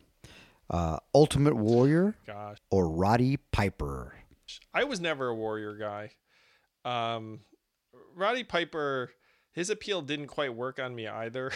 [0.68, 4.14] uh, ultimate warrior Gosh, or roddy piper
[4.74, 6.10] I was never a warrior guy.
[6.84, 7.40] Um,
[8.14, 9.10] Roddy Piper,
[9.58, 11.50] his appeal didn't quite work on me either,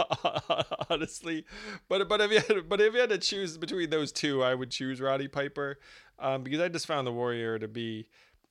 [0.90, 1.44] honestly.
[1.88, 4.54] But but if you had, but if you had to choose between those two, I
[4.54, 5.80] would choose Roddy Piper,
[6.20, 8.06] um, because I just found the warrior to be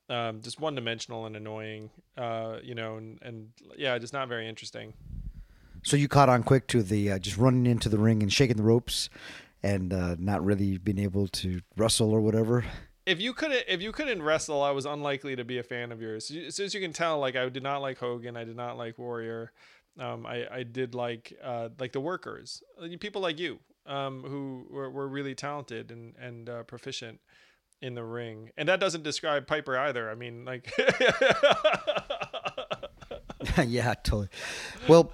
[0.09, 1.89] um, just one dimensional and annoying.
[2.17, 3.47] Uh, you know, and, and
[3.77, 4.93] yeah, just not very interesting.
[5.83, 8.57] So you caught on quick to the uh, just running into the ring and shaking
[8.57, 9.09] the ropes,
[9.63, 12.65] and uh, not really being able to wrestle or whatever.
[13.05, 16.01] If you couldn't if you couldn't wrestle, I was unlikely to be a fan of
[16.01, 16.31] yours.
[16.31, 18.97] As as you can tell, like I did not like Hogan, I did not like
[18.97, 19.51] Warrior.
[19.99, 24.67] Um, I I did like uh, like the workers, Uh, people like you, um, who
[24.69, 27.19] were, were really talented and and uh, proficient
[27.81, 28.49] in the ring.
[28.57, 30.09] And that doesn't describe Piper either.
[30.09, 30.71] I mean, like.
[33.65, 34.29] yeah, totally.
[34.87, 35.11] Well,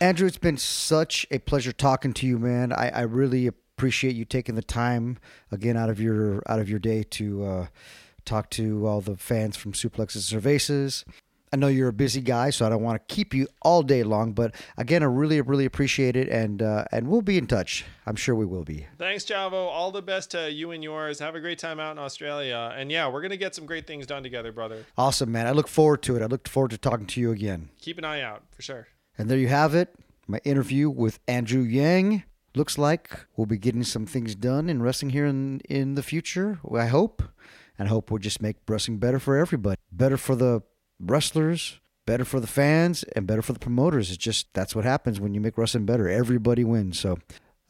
[0.00, 2.72] Andrew, it's been such a pleasure talking to you, man.
[2.72, 5.18] I, I really appreciate you taking the time
[5.50, 7.66] again out of your out of your day to uh,
[8.24, 11.04] talk to all the fans from Suplexes Cervezas.
[11.52, 14.04] I know you're a busy guy, so I don't want to keep you all day
[14.04, 14.34] long.
[14.34, 17.84] But again, I really, really appreciate it, and uh, and we'll be in touch.
[18.06, 18.86] I'm sure we will be.
[18.98, 19.52] Thanks, Chavo.
[19.52, 21.18] All the best to you and yours.
[21.18, 22.72] Have a great time out in Australia.
[22.76, 24.84] And yeah, we're gonna get some great things done together, brother.
[24.96, 25.48] Awesome, man.
[25.48, 26.22] I look forward to it.
[26.22, 27.70] I look forward to talking to you again.
[27.80, 28.86] Keep an eye out for sure.
[29.18, 29.92] And there you have it.
[30.28, 32.22] My interview with Andrew Yang.
[32.54, 36.58] Looks like we'll be getting some things done in wrestling here in, in the future.
[36.76, 37.22] I hope.
[37.78, 39.76] And I hope we'll just make wrestling better for everybody.
[39.92, 40.62] Better for the
[40.98, 44.10] wrestlers, better for the fans, and better for the promoters.
[44.10, 46.08] It's just that's what happens when you make wrestling better.
[46.08, 46.98] Everybody wins.
[46.98, 47.18] So,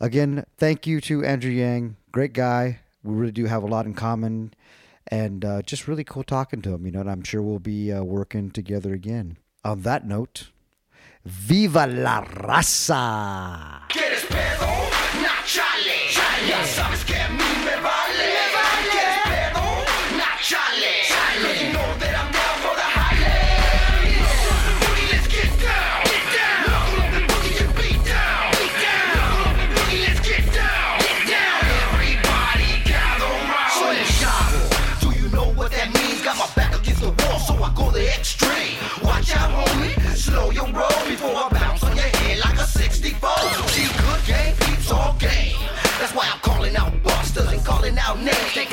[0.00, 1.96] again, thank you to Andrew Yang.
[2.10, 2.80] Great guy.
[3.02, 4.54] We really do have a lot in common.
[5.06, 7.92] And uh, just really cool talking to him, you know, and I'm sure we'll be
[7.92, 9.36] uh, working together again.
[9.64, 10.50] On that note,
[11.24, 13.99] Viva la raza!
[17.06, 17.69] Que a mí me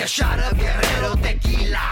[0.07, 1.83] a shot of Guerrero tequila.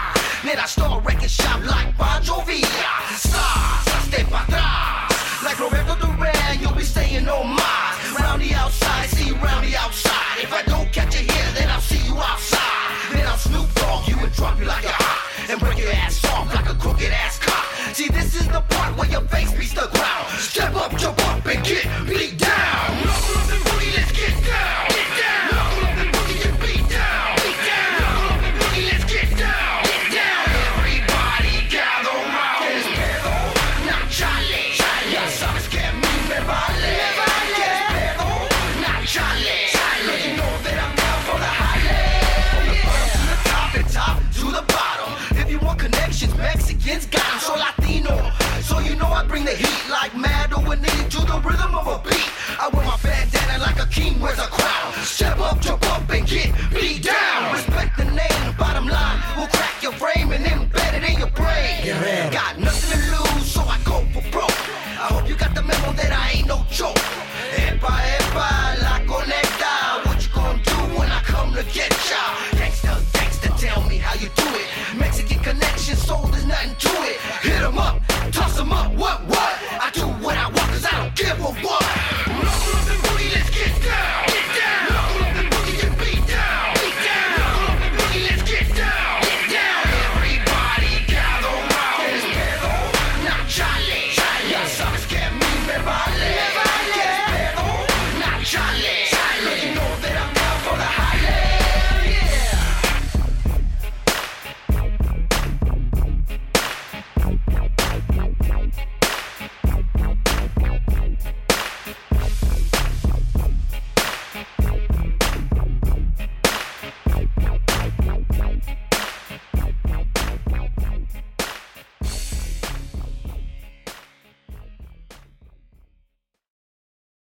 [0.42, 2.92] Then I start wrecking shop like Pancho Villa.
[3.12, 5.44] Stars, I step atrás.
[5.44, 7.96] Like Roberto Duran, you'll be staying on mine.
[8.18, 10.38] Round the outside, see round the outside.
[10.40, 12.88] If I don't catch you here, then I'll see you outside.
[13.12, 15.50] Then I'll Snoop Dogg you and drop you like a hot.
[15.50, 17.64] And break your ass off like a crooked ass cop.
[17.92, 20.26] See, this is the part where your face beats the ground.
[20.40, 21.84] Step up, jump up, and get